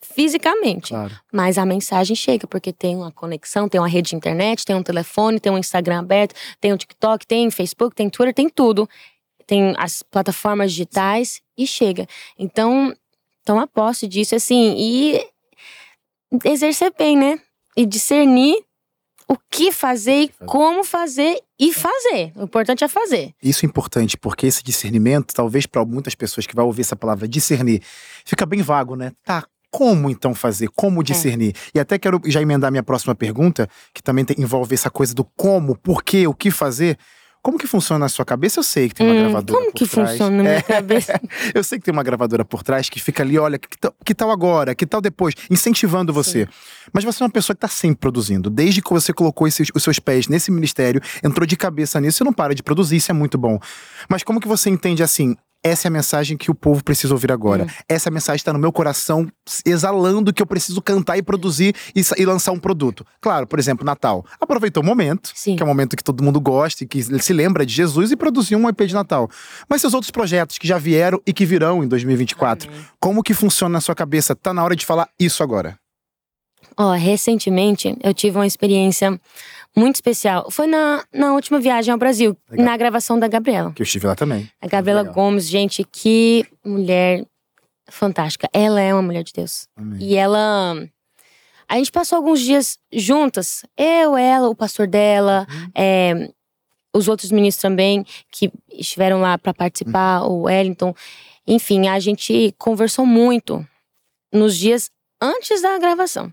fisicamente. 0.00 0.88
Claro. 0.88 1.14
Mas 1.32 1.58
a 1.58 1.64
mensagem 1.64 2.16
chega, 2.16 2.46
porque 2.46 2.72
tem 2.72 2.96
uma 2.96 3.12
conexão, 3.12 3.68
tem 3.68 3.80
uma 3.80 3.88
rede 3.88 4.10
de 4.10 4.16
internet, 4.16 4.64
tem 4.64 4.74
um 4.74 4.82
telefone, 4.82 5.38
tem 5.38 5.52
um 5.52 5.58
Instagram 5.58 6.00
aberto, 6.00 6.34
tem 6.60 6.72
o 6.72 6.78
TikTok, 6.78 7.26
tem 7.26 7.50
Facebook, 7.50 7.94
tem 7.94 8.10
Twitter, 8.10 8.34
tem 8.34 8.48
tudo. 8.48 8.88
Tem 9.46 9.74
as 9.78 10.02
plataformas 10.02 10.72
digitais 10.72 11.40
e 11.56 11.66
chega. 11.66 12.06
Então, 12.38 12.94
toma 13.44 13.66
posse 13.66 14.06
disso, 14.06 14.34
assim, 14.34 14.74
e 14.76 15.26
exercer 16.44 16.92
bem, 16.96 17.16
né? 17.16 17.40
E 17.76 17.86
discernir 17.86 18.56
o 19.28 19.36
que 19.50 19.72
fazer 19.72 20.24
e 20.24 20.28
como 20.46 20.84
fazer 20.84 21.40
e 21.58 21.72
fazer. 21.72 22.32
O 22.36 22.42
importante 22.44 22.84
é 22.84 22.88
fazer. 22.88 23.34
Isso 23.42 23.64
é 23.64 23.68
importante, 23.68 24.16
porque 24.16 24.46
esse 24.46 24.62
discernimento, 24.62 25.32
talvez 25.32 25.66
para 25.66 25.84
muitas 25.84 26.14
pessoas 26.14 26.46
que 26.46 26.54
vão 26.54 26.66
ouvir 26.66 26.82
essa 26.82 26.96
palavra 26.96 27.26
discernir, 27.26 27.82
fica 28.24 28.44
bem 28.44 28.62
vago, 28.62 28.94
né? 28.94 29.12
Tá, 29.24 29.46
como 29.70 30.10
então 30.10 30.34
fazer? 30.34 30.68
Como 30.76 31.00
é. 31.00 31.04
discernir? 31.04 31.54
É. 31.56 31.78
E 31.78 31.80
até 31.80 31.98
quero 31.98 32.20
já 32.26 32.42
emendar 32.42 32.70
minha 32.70 32.82
próxima 32.82 33.14
pergunta, 33.14 33.68
que 33.94 34.02
também 34.02 34.24
tem, 34.24 34.36
envolve 34.38 34.74
essa 34.74 34.90
coisa 34.90 35.14
do 35.14 35.24
como, 35.24 35.76
por 35.78 36.04
quê, 36.04 36.26
o 36.26 36.34
que 36.34 36.50
fazer. 36.50 36.98
Como 37.42 37.58
que 37.58 37.66
funciona 37.66 37.98
na 37.98 38.08
sua 38.08 38.24
cabeça? 38.24 38.60
Eu 38.60 38.62
sei 38.62 38.88
que 38.88 38.94
tem 38.94 39.04
uma 39.04 39.14
hum, 39.14 39.18
gravadora 39.18 39.58
como 39.58 39.72
por 39.72 39.76
que 39.76 39.88
trás. 39.88 40.10
funciona 40.10 40.36
na 40.36 40.42
minha 40.44 40.54
é. 40.54 40.62
cabeça? 40.62 41.20
eu 41.52 41.64
sei 41.64 41.78
que 41.78 41.84
tem 41.84 41.92
uma 41.92 42.04
gravadora 42.04 42.44
por 42.44 42.62
trás 42.62 42.88
que 42.88 43.00
fica 43.00 43.24
ali, 43.24 43.36
olha, 43.36 43.58
que, 43.58 43.68
que 44.04 44.14
tal 44.14 44.30
agora? 44.30 44.76
Que 44.76 44.86
tal 44.86 45.00
depois? 45.00 45.34
Incentivando 45.50 46.12
você. 46.12 46.44
Sim. 46.44 46.52
Mas 46.92 47.02
você 47.02 47.20
é 47.20 47.26
uma 47.26 47.32
pessoa 47.32 47.56
que 47.56 47.58
está 47.58 47.68
sempre 47.68 47.98
produzindo. 47.98 48.48
Desde 48.48 48.80
que 48.80 48.90
você 48.90 49.12
colocou 49.12 49.48
esses, 49.48 49.68
os 49.74 49.82
seus 49.82 49.98
pés 49.98 50.28
nesse 50.28 50.52
ministério, 50.52 51.00
entrou 51.22 51.44
de 51.44 51.56
cabeça 51.56 52.00
nisso, 52.00 52.18
você 52.18 52.24
não 52.24 52.32
para 52.32 52.54
de 52.54 52.62
produzir, 52.62 52.96
isso 52.96 53.10
é 53.10 53.14
muito 53.14 53.36
bom. 53.36 53.58
Mas 54.08 54.22
como 54.22 54.40
que 54.40 54.46
você 54.46 54.70
entende 54.70 55.02
assim? 55.02 55.36
Essa 55.64 55.86
é 55.86 55.88
a 55.88 55.92
mensagem 55.92 56.36
que 56.36 56.50
o 56.50 56.54
povo 56.54 56.82
precisa 56.82 57.14
ouvir 57.14 57.30
agora. 57.30 57.64
Hum. 57.64 57.68
Essa 57.88 58.10
mensagem 58.10 58.36
está 58.36 58.52
no 58.52 58.58
meu 58.58 58.72
coração, 58.72 59.28
exalando 59.64 60.32
que 60.32 60.42
eu 60.42 60.46
preciso 60.46 60.82
cantar 60.82 61.16
e 61.16 61.22
produzir 61.22 61.74
e, 61.94 62.02
e, 62.18 62.26
lançar 62.26 62.52
um 62.52 62.58
produto. 62.58 63.06
Claro, 63.20 63.46
por 63.46 63.58
exemplo, 63.58 63.84
Natal. 63.84 64.24
Aproveitou 64.40 64.82
o 64.82 64.86
momento, 64.86 65.30
Sim. 65.34 65.56
que 65.56 65.62
é 65.62 65.64
um 65.64 65.68
momento 65.68 65.96
que 65.96 66.02
todo 66.02 66.22
mundo 66.22 66.40
gosta 66.40 66.82
e 66.82 66.86
que 66.86 67.02
se 67.02 67.32
lembra 67.32 67.64
de 67.64 67.72
Jesus 67.72 68.10
e 68.10 68.16
produziu 68.16 68.58
um 68.58 68.68
EP 68.68 68.80
de 68.82 68.94
Natal. 68.94 69.30
Mas 69.68 69.80
seus 69.80 69.94
outros 69.94 70.10
projetos 70.10 70.58
que 70.58 70.66
já 70.66 70.78
vieram 70.78 71.20
e 71.26 71.32
que 71.32 71.46
virão 71.46 71.84
em 71.84 71.88
2024, 71.88 72.68
Amém. 72.68 72.84
como 72.98 73.22
que 73.22 73.34
funciona 73.34 73.74
na 73.74 73.80
sua 73.80 73.94
cabeça? 73.94 74.34
Tá 74.34 74.52
na 74.52 74.64
hora 74.64 74.74
de 74.74 74.84
falar 74.84 75.08
isso 75.18 75.42
agora. 75.42 75.81
Ó, 76.76 76.90
oh, 76.90 76.92
recentemente 76.92 77.96
eu 78.02 78.14
tive 78.14 78.36
uma 78.36 78.46
experiência 78.46 79.20
muito 79.76 79.96
especial. 79.96 80.50
Foi 80.50 80.66
na, 80.66 81.04
na 81.12 81.32
última 81.34 81.58
viagem 81.58 81.92
ao 81.92 81.98
Brasil, 81.98 82.36
Legal. 82.50 82.66
na 82.66 82.76
gravação 82.76 83.18
da 83.18 83.28
Gabriela. 83.28 83.72
Que 83.72 83.82
eu 83.82 83.84
estive 83.84 84.06
lá 84.06 84.14
também. 84.14 84.50
A 84.60 84.66
Gabriela 84.66 85.02
Gomes, 85.02 85.48
gente, 85.48 85.84
que 85.84 86.46
mulher 86.64 87.24
fantástica. 87.88 88.48
Ela 88.52 88.80
é 88.80 88.92
uma 88.92 89.02
mulher 89.02 89.22
de 89.22 89.32
Deus. 89.32 89.66
Amém. 89.76 89.98
E 90.00 90.16
ela. 90.16 90.76
A 91.68 91.76
gente 91.76 91.90
passou 91.90 92.16
alguns 92.16 92.40
dias 92.40 92.78
juntas. 92.92 93.64
Eu, 93.76 94.16
ela, 94.16 94.48
o 94.48 94.54
pastor 94.54 94.86
dela, 94.86 95.46
uhum. 95.50 95.70
é, 95.74 96.30
os 96.94 97.08
outros 97.08 97.30
ministros 97.30 97.62
também, 97.62 98.04
que 98.30 98.52
estiveram 98.70 99.20
lá 99.20 99.38
para 99.38 99.54
participar, 99.54 100.22
uhum. 100.22 100.32
o 100.32 100.42
Wellington. 100.42 100.94
Enfim, 101.46 101.88
a 101.88 101.98
gente 101.98 102.54
conversou 102.58 103.06
muito 103.06 103.66
nos 104.32 104.56
dias 104.56 104.90
antes 105.20 105.62
da 105.62 105.78
gravação. 105.78 106.32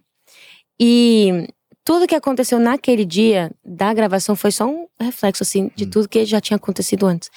E 0.79 1.47
tudo 1.83 2.07
que 2.07 2.15
aconteceu 2.15 2.59
naquele 2.59 3.03
dia 3.03 3.51
da 3.65 3.93
gravação 3.93 4.35
foi 4.35 4.51
só 4.51 4.67
um 4.67 4.87
reflexo, 4.99 5.43
assim, 5.43 5.71
de 5.75 5.85
hum. 5.85 5.89
tudo 5.89 6.07
que 6.07 6.25
já 6.25 6.39
tinha 6.39 6.57
acontecido 6.57 7.05
antes. 7.05 7.29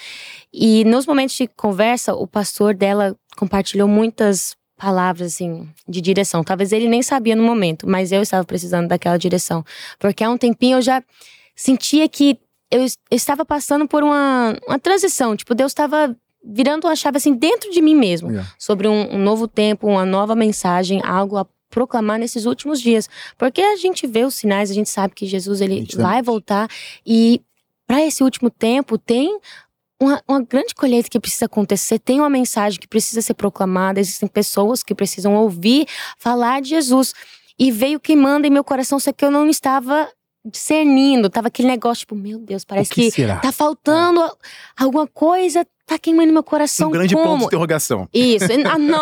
E 0.53 0.85
nos 0.85 1.07
momentos 1.07 1.37
de 1.37 1.49
conversa, 1.49 2.15
o 2.15 2.27
pastor 2.27 2.75
dela 2.75 3.17
compartilhou 3.37 3.89
muitas 3.89 4.55
palavras, 4.77 5.35
assim, 5.35 5.69
de 5.89 6.01
direção. 6.01 6.45
Talvez 6.45 6.73
ele 6.73 6.89
nem 6.89 7.03
sabia 7.03 7.35
no 7.35 7.43
momento, 7.43 7.89
mas 7.89 8.13
eu 8.13 8.21
estava 8.21 8.45
precisando 8.45 8.89
daquela 8.89 9.17
direção. 9.17 9.65
Porque 9.99 10.23
há 10.23 10.29
um 10.29 10.37
tempinho 10.37 10.79
eu 10.79 10.83
já 10.83 11.03
sentia 11.55 12.09
que 12.09 12.39
eu, 12.71 12.85
estava 13.11 13.45
passando 13.45 13.87
por 13.87 14.03
uma, 14.03 14.57
uma 14.67 14.79
transição. 14.79 15.37
Tipo, 15.37 15.55
Deus 15.55 15.71
estava 15.71 16.17
virando 16.45 16.87
uma 16.87 16.97
chave, 16.97 17.17
assim, 17.19 17.33
dentro 17.35 17.71
de 17.71 17.81
mim 17.81 17.95
mesmo. 17.95 18.31
Yeah. 18.31 18.51
Sobre 18.59 18.89
um, 18.89 19.15
um 19.15 19.19
novo 19.19 19.47
tempo, 19.47 19.87
uma 19.87 20.05
nova 20.05 20.35
mensagem, 20.35 21.01
algo 21.05 21.37
a 21.37 21.47
proclamar 21.73 22.19
nesses 22.19 22.45
últimos 22.45 22.81
dias. 22.81 23.09
Porque 23.37 23.61
a 23.61 23.77
gente 23.77 24.07
vê 24.07 24.25
os 24.25 24.35
sinais, 24.35 24.71
a 24.71 24.75
gente 24.75 24.91
sabe 24.91 25.15
que 25.15 25.27
Jesus 25.27 25.61
ele 25.61 25.87
vai 25.97 26.23
voltar 26.23 26.69
e 27.05 27.41
para 27.87 28.01
esse 28.03 28.23
último 28.23 28.51
tempo 28.51 28.97
tem 28.97 29.39
uma, 30.01 30.23
uma, 30.29 30.43
grande 30.43 30.75
colheita 30.75 31.09
que 31.09 31.19
precisa 31.19 31.47
acontecer, 31.47 31.99
tem 31.99 32.21
uma 32.21 32.31
mensagem 32.31 32.79
que 32.79 32.89
precisa 32.89 33.23
ser 33.23 33.35
proclamada, 33.35 34.01
existem 34.01 34.29
pessoas 34.29 34.83
que 34.83 34.95
precisam 34.95 35.35
ouvir 35.35 35.87
falar 36.19 36.61
de 36.61 36.71
Jesus. 36.71 37.15
E 37.59 37.71
veio 37.71 38.01
queimando 38.01 38.47
em 38.47 38.51
meu 38.51 38.65
coração, 38.65 38.99
só 38.99 39.13
que 39.13 39.25
eu 39.25 39.31
não 39.31 39.49
estava 39.49 40.09
discernindo, 40.45 41.31
tava 41.31 41.49
aquele 41.49 41.69
negócio, 41.69 42.01
tipo, 42.01 42.17
meu 42.17 42.39
Deus, 42.39 42.65
parece 42.65 42.91
que, 42.91 43.13
que 43.13 43.27
tá 43.27 43.53
faltando 43.53 44.21
é. 44.21 44.31
alguma 44.77 45.07
coisa, 45.07 45.65
tá 45.87 45.99
queimando 45.99 46.33
meu 46.33 46.43
coração. 46.43 46.89
Um 46.89 46.93
grande 46.93 47.15
como? 47.15 47.27
ponto 47.27 47.39
de 47.41 47.45
interrogação. 47.47 48.09
Isso, 48.13 48.51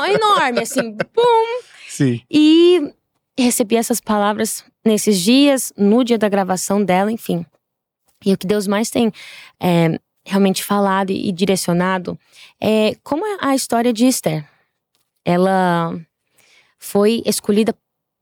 enorme, 0.05 0.61
assim, 0.61 0.95
pum. 1.15 1.70
Sim. 1.91 2.23
E 2.31 2.95
recebi 3.37 3.75
essas 3.75 4.01
palavras 4.01 4.65
nesses 4.85 5.19
dias, 5.19 5.73
no 5.77 6.05
dia 6.05 6.17
da 6.17 6.29
gravação 6.29 6.85
dela, 6.85 7.11
enfim. 7.11 7.45
E 8.25 8.33
o 8.33 8.39
que 8.39 8.47
Deus 8.47 8.69
mais 8.69 8.91
tem 8.91 9.11
é, 9.59 9.99
realmente 10.25 10.63
falado 10.63 11.11
e 11.11 11.33
direcionado 11.33 12.17
é 12.61 12.95
como 13.03 13.27
é 13.27 13.39
a 13.41 13.57
história 13.57 13.93
de 13.93 14.07
Esther. 14.07 14.49
Ela 15.25 15.99
foi 16.79 17.23
escolhida 17.27 17.75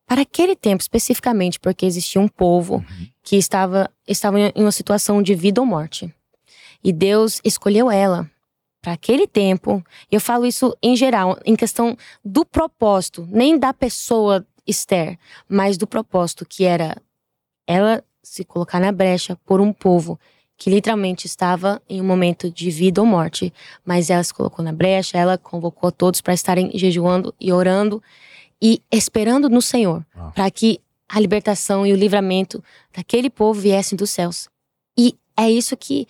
para 0.07 0.23
aquele 0.23 0.57
tempo 0.57 0.81
especificamente, 0.81 1.61
porque 1.61 1.85
existia 1.85 2.23
um 2.23 2.29
povo 2.29 2.77
uhum. 2.77 3.09
que 3.23 3.37
estava, 3.37 3.91
estava 4.07 4.41
em 4.41 4.53
uma 4.57 4.73
situação 4.73 5.23
de 5.23 5.35
vida 5.35 5.61
ou 5.61 5.67
morte. 5.67 6.13
E 6.83 6.91
Deus 6.91 7.39
escolheu 7.45 7.91
ela 7.91 8.31
para 8.89 8.95
aquele 8.95 9.27
tempo. 9.27 9.85
Eu 10.11 10.19
falo 10.19 10.47
isso 10.47 10.75
em 10.83 10.97
geral, 10.97 11.39
em 11.45 11.55
questão 11.55 11.97
do 12.25 12.45
propósito, 12.45 13.29
nem 13.31 13.59
da 13.59 13.75
pessoa 13.75 14.47
Esther, 14.67 15.19
mas 15.47 15.77
do 15.77 15.87
propósito 15.87 16.47
que 16.47 16.65
era 16.65 16.97
ela 17.67 18.03
se 18.23 18.45
colocar 18.45 18.81
na 18.81 18.91
brecha 18.91 19.37
por 19.45 19.61
um 19.61 19.73
povo 19.75 20.19
que 20.57 20.71
literalmente 20.71 21.27
estava 21.27 21.81
em 21.89 22.01
um 22.01 22.05
momento 22.05 22.51
de 22.51 22.71
vida 22.71 23.01
ou 23.01 23.07
morte, 23.07 23.53
mas 23.85 24.09
ela 24.11 24.25
se 24.25 24.33
colocou 24.33 24.65
na 24.65 24.73
brecha, 24.73 25.19
ela 25.19 25.37
convocou 25.37 25.93
todos 25.93 26.21
para 26.21 26.35
estarem 26.35 26.71
jejuando 26.75 27.35
e 27.39 27.53
orando 27.53 28.03
e 28.61 28.83
esperando 28.91 29.49
no 29.49 29.63
Senhor, 29.63 30.05
ah. 30.15 30.33
para 30.35 30.51
que 30.51 30.81
a 31.09 31.21
libertação 31.21 31.87
e 31.87 31.93
o 31.93 31.97
livramento 31.97 32.65
daquele 32.93 33.31
povo 33.31 33.61
viessem 33.61 33.97
dos 33.97 34.11
céus. 34.11 34.49
E 34.99 35.15
é 35.37 35.49
isso 35.51 35.77
que 35.77 36.09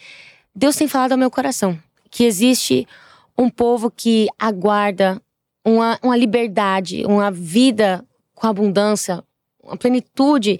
Deus 0.54 0.76
tem 0.76 0.88
falado 0.88 1.12
ao 1.12 1.18
meu 1.18 1.30
coração 1.30 1.78
que 2.10 2.24
existe 2.24 2.86
um 3.36 3.48
povo 3.48 3.90
que 3.90 4.28
aguarda 4.38 5.20
uma, 5.64 5.98
uma 6.02 6.16
liberdade, 6.16 7.04
uma 7.06 7.30
vida 7.30 8.04
com 8.34 8.46
abundância, 8.46 9.22
uma 9.62 9.76
plenitude, 9.76 10.58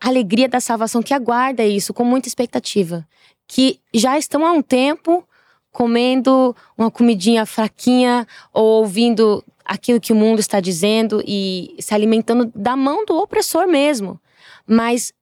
alegria 0.00 0.48
da 0.48 0.60
salvação, 0.60 1.02
que 1.02 1.14
aguarda 1.14 1.64
isso 1.64 1.92
com 1.92 2.04
muita 2.04 2.28
expectativa. 2.28 3.06
Que 3.46 3.80
já 3.94 4.18
estão 4.18 4.44
há 4.44 4.52
um 4.52 4.62
tempo 4.62 5.26
comendo 5.70 6.56
uma 6.76 6.90
comidinha 6.90 7.44
fraquinha 7.44 8.26
ou 8.52 8.80
ouvindo 8.80 9.44
aquilo 9.64 10.00
que 10.00 10.12
o 10.12 10.16
mundo 10.16 10.38
está 10.38 10.58
dizendo 10.60 11.22
e 11.26 11.76
se 11.78 11.94
alimentando 11.94 12.50
da 12.54 12.76
mão 12.76 13.04
do 13.04 13.16
opressor 13.16 13.66
mesmo. 13.68 14.20
Mas, 14.66 15.12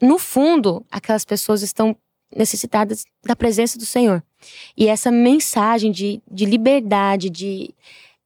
no 0.00 0.18
fundo, 0.18 0.84
aquelas 0.90 1.24
pessoas 1.24 1.62
estão 1.62 1.96
necessitadas 2.34 3.04
da 3.24 3.34
presença 3.34 3.78
do 3.78 3.86
Senhor. 3.86 4.22
E 4.76 4.88
essa 4.88 5.10
mensagem 5.10 5.90
de, 5.90 6.22
de 6.30 6.44
liberdade, 6.44 7.30
de, 7.30 7.74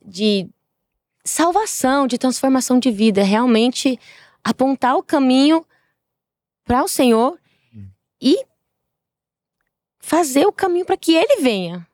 de 0.05 0.49
salvação, 1.25 2.07
de 2.07 2.19
transformação 2.19 2.79
de 2.79 2.91
vida, 2.91 3.23
realmente 3.23 3.99
apontar 4.43 4.97
o 4.97 5.03
caminho 5.03 5.65
para 6.65 6.83
o 6.83 6.89
Senhor 6.89 7.39
e 8.21 8.45
fazer 9.99 10.47
o 10.47 10.53
caminho 10.53 10.85
para 10.85 10.97
que 10.97 11.15
Ele 11.15 11.43
venha 11.43 11.87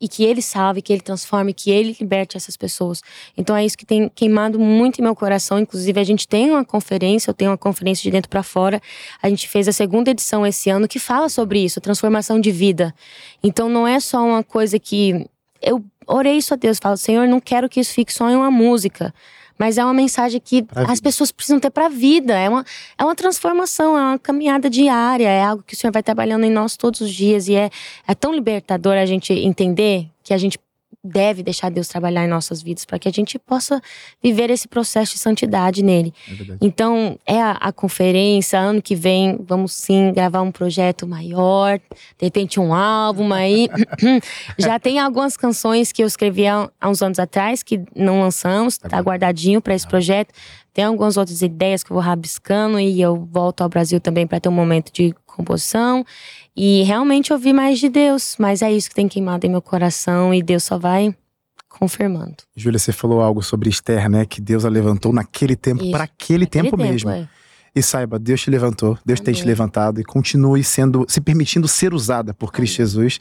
e 0.00 0.08
que 0.08 0.24
ele 0.24 0.42
salve, 0.42 0.82
que 0.82 0.92
ele 0.92 1.00
transforme, 1.00 1.54
que 1.54 1.70
ele 1.70 1.96
liberte 1.98 2.36
essas 2.36 2.56
pessoas. 2.56 3.02
Então 3.36 3.56
é 3.56 3.64
isso 3.64 3.78
que 3.78 3.86
tem 3.86 4.08
queimado 4.08 4.58
muito 4.58 4.98
em 4.98 5.02
meu 5.02 5.14
coração. 5.14 5.58
Inclusive, 5.58 5.98
a 5.98 6.04
gente 6.04 6.28
tem 6.28 6.50
uma 6.50 6.64
conferência, 6.64 7.30
eu 7.30 7.34
tenho 7.34 7.50
uma 7.50 7.56
conferência 7.56 8.02
de 8.02 8.10
dentro 8.10 8.28
para 8.28 8.42
fora. 8.42 8.80
A 9.22 9.28
gente 9.28 9.48
fez 9.48 9.66
a 9.68 9.72
segunda 9.72 10.10
edição 10.10 10.46
esse 10.46 10.68
ano 10.68 10.86
que 10.86 10.98
fala 10.98 11.28
sobre 11.28 11.64
isso, 11.64 11.80
transformação 11.80 12.40
de 12.40 12.50
vida. 12.50 12.94
Então 13.42 13.68
não 13.68 13.86
é 13.88 13.98
só 13.98 14.22
uma 14.24 14.44
coisa 14.44 14.78
que 14.78 15.26
eu 15.62 15.82
orei 16.06 16.36
isso 16.36 16.54
a 16.54 16.56
Deus, 16.56 16.78
falo, 16.80 16.96
Senhor, 16.96 17.26
não 17.26 17.40
quero 17.40 17.68
que 17.68 17.80
isso 17.80 17.92
fique 17.92 18.12
só 18.12 18.30
em 18.30 18.36
uma 18.36 18.50
música. 18.50 19.12
Mas 19.58 19.78
é 19.78 19.84
uma 19.84 19.94
mensagem 19.94 20.40
que 20.40 20.62
pra 20.62 20.90
as 20.92 21.00
pessoas 21.00 21.32
precisam 21.32 21.58
ter 21.58 21.70
para 21.70 21.86
a 21.86 21.88
vida. 21.88 22.38
É 22.38 22.48
uma, 22.48 22.64
é 22.98 23.04
uma 23.04 23.14
transformação, 23.14 23.96
é 23.98 24.02
uma 24.02 24.18
caminhada 24.18 24.68
diária, 24.68 25.28
é 25.28 25.42
algo 25.42 25.62
que 25.62 25.74
o 25.74 25.76
Senhor 25.76 25.92
vai 25.92 26.02
trabalhando 26.02 26.44
em 26.44 26.50
nós 26.50 26.76
todos 26.76 27.00
os 27.00 27.10
dias. 27.10 27.48
E 27.48 27.54
é, 27.54 27.70
é 28.06 28.14
tão 28.14 28.32
libertador 28.32 28.94
a 28.94 29.06
gente 29.06 29.32
entender 29.32 30.08
que 30.22 30.34
a 30.34 30.38
gente 30.38 30.58
deve 31.06 31.42
deixar 31.42 31.70
Deus 31.70 31.88
trabalhar 31.88 32.24
em 32.24 32.28
nossas 32.28 32.62
vidas 32.62 32.84
para 32.84 32.98
que 32.98 33.08
a 33.08 33.12
gente 33.12 33.38
possa 33.38 33.80
viver 34.22 34.50
esse 34.50 34.68
processo 34.68 35.14
de 35.14 35.18
santidade 35.18 35.82
nele. 35.82 36.12
É 36.28 36.56
então, 36.60 37.18
é 37.26 37.40
a, 37.40 37.52
a, 37.52 37.72
conferência, 37.72 38.58
ano 38.58 38.82
que 38.82 38.94
vem, 38.94 39.38
vamos 39.40 39.72
sim 39.72 40.12
gravar 40.12 40.42
um 40.42 40.52
projeto 40.52 41.06
maior, 41.06 41.78
de 41.78 42.24
repente 42.24 42.60
um 42.60 42.74
álbum 42.74 43.32
aí. 43.32 43.68
Já 44.58 44.78
tem 44.78 44.98
algumas 44.98 45.36
canções 45.36 45.92
que 45.92 46.02
eu 46.02 46.06
escrevi 46.06 46.46
há, 46.46 46.68
há 46.80 46.88
uns 46.88 47.02
anos 47.02 47.18
atrás 47.18 47.62
que 47.62 47.80
não 47.94 48.20
lançamos, 48.20 48.76
tá, 48.76 48.88
tá 48.88 49.00
guardadinho 49.00 49.60
para 49.60 49.74
esse 49.74 49.86
projeto. 49.86 50.34
Tem 50.76 50.84
algumas 50.84 51.16
outras 51.16 51.40
ideias 51.40 51.82
que 51.82 51.90
eu 51.90 51.94
vou 51.94 52.02
rabiscando 52.02 52.78
e 52.78 53.00
eu 53.00 53.26
volto 53.32 53.62
ao 53.62 53.68
Brasil 53.70 53.98
também 53.98 54.26
para 54.26 54.38
ter 54.38 54.50
um 54.50 54.52
momento 54.52 54.92
de 54.92 55.14
composição 55.24 56.04
e 56.54 56.82
realmente 56.82 57.32
ouvir 57.32 57.54
mais 57.54 57.78
de 57.78 57.88
Deus. 57.88 58.36
Mas 58.38 58.60
é 58.60 58.70
isso 58.70 58.90
que 58.90 58.94
tem 58.94 59.08
queimado 59.08 59.46
em 59.46 59.48
meu 59.48 59.62
coração 59.62 60.34
e 60.34 60.42
Deus 60.42 60.64
só 60.64 60.76
vai 60.76 61.16
confirmando. 61.66 62.36
Júlia, 62.54 62.78
você 62.78 62.92
falou 62.92 63.22
algo 63.22 63.42
sobre 63.42 63.70
Esther, 63.70 64.10
né? 64.10 64.26
Que 64.26 64.38
Deus 64.38 64.66
a 64.66 64.68
levantou 64.68 65.14
naquele 65.14 65.56
tempo, 65.56 65.90
para 65.90 66.04
aquele 66.04 66.44
tempo, 66.44 66.76
tempo, 66.76 66.82
mesmo. 66.82 67.08
É. 67.08 67.26
E 67.74 67.82
saiba, 67.82 68.18
Deus 68.18 68.42
te 68.42 68.50
levantou, 68.50 68.98
Deus 69.02 69.18
Amém. 69.18 69.32
tem 69.32 69.34
te 69.34 69.46
levantado 69.46 69.98
e 69.98 70.04
continue 70.04 70.62
sendo, 70.62 71.06
se 71.08 71.22
permitindo 71.22 71.66
ser 71.66 71.94
usada 71.94 72.34
por 72.34 72.52
Cristo 72.52 72.82
Amém. 72.82 72.86
Jesus 72.86 73.18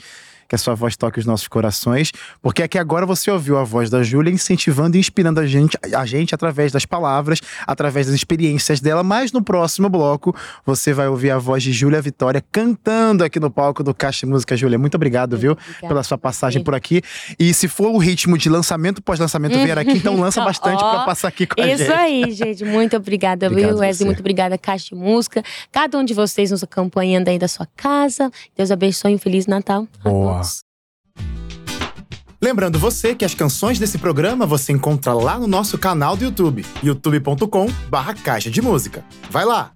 que 0.47 0.55
a 0.55 0.57
sua 0.57 0.75
voz 0.75 0.95
toque 0.95 1.19
os 1.19 1.25
nossos 1.25 1.47
corações, 1.47 2.11
porque 2.41 2.63
aqui 2.63 2.77
agora 2.77 3.05
você 3.05 3.31
ouviu 3.31 3.57
a 3.57 3.63
voz 3.63 3.89
da 3.89 4.03
Júlia 4.03 4.31
incentivando 4.31 4.97
e 4.97 4.99
inspirando 4.99 5.39
a 5.39 5.47
gente, 5.47 5.77
a 5.93 6.05
gente 6.05 6.33
através 6.35 6.71
das 6.71 6.85
palavras, 6.85 7.39
através 7.65 8.07
das 8.07 8.15
experiências 8.15 8.79
dela, 8.79 9.03
mas 9.03 9.31
no 9.31 9.41
próximo 9.41 9.89
bloco 9.89 10.35
você 10.65 10.93
vai 10.93 11.07
ouvir 11.07 11.31
a 11.31 11.37
voz 11.37 11.63
de 11.63 11.71
Júlia 11.71 12.01
Vitória 12.01 12.43
cantando 12.51 13.23
aqui 13.23 13.39
no 13.39 13.49
palco 13.49 13.83
do 13.83 13.93
Caixa 13.93 14.25
Música. 14.27 14.55
Júlia, 14.55 14.77
muito 14.77 14.95
obrigado, 14.95 15.37
viu, 15.37 15.57
pela 15.81 16.03
sua 16.03 16.17
passagem 16.17 16.63
por 16.63 16.75
aqui. 16.75 17.01
E 17.39 17.53
se 17.53 17.67
for 17.67 17.89
o 17.89 17.97
ritmo 17.97 18.37
de 18.37 18.49
lançamento 18.49 19.01
pós-lançamento 19.01 19.57
vier 19.59 19.77
aqui, 19.77 19.93
então 19.93 20.19
lança 20.19 20.41
bastante 20.45 20.79
para 20.79 21.05
passar 21.05 21.27
aqui 21.27 21.47
com 21.47 21.61
a 21.61 21.65
gente. 21.65 21.81
Isso 21.81 21.93
aí, 21.93 22.31
gente. 22.31 22.65
Muito 22.65 22.95
obrigada, 22.97 23.49
viu, 23.49 23.77
Wesley? 23.77 24.05
Muito 24.05 24.19
obrigada, 24.19 24.57
Caixa 24.57 24.95
Música. 24.95 25.43
Cada 25.71 25.97
um 25.97 26.03
de 26.03 26.13
vocês 26.13 26.51
nos 26.51 26.63
acompanhando 26.63 27.27
aí 27.27 27.39
da 27.39 27.47
sua 27.47 27.67
casa. 27.75 28.31
Deus 28.55 28.71
abençoe 28.71 29.11
e 29.11 29.15
um 29.15 29.17
Feliz 29.17 29.47
Natal. 29.47 29.87
Boa. 30.03 30.34
Lembrando 32.41 32.77
você 32.77 33.15
que 33.15 33.25
as 33.25 33.33
canções 33.33 33.79
desse 33.79 33.97
programa 33.97 34.45
você 34.45 34.71
encontra 34.71 35.13
lá 35.13 35.39
no 35.39 35.47
nosso 35.47 35.77
canal 35.77 36.15
do 36.15 36.25
YouTube, 36.25 36.65
youtube.com/barra 36.83 38.13
Caixa 38.13 38.51
de 38.51 38.61
Música. 38.61 39.03
Vai 39.31 39.45
lá! 39.45 39.74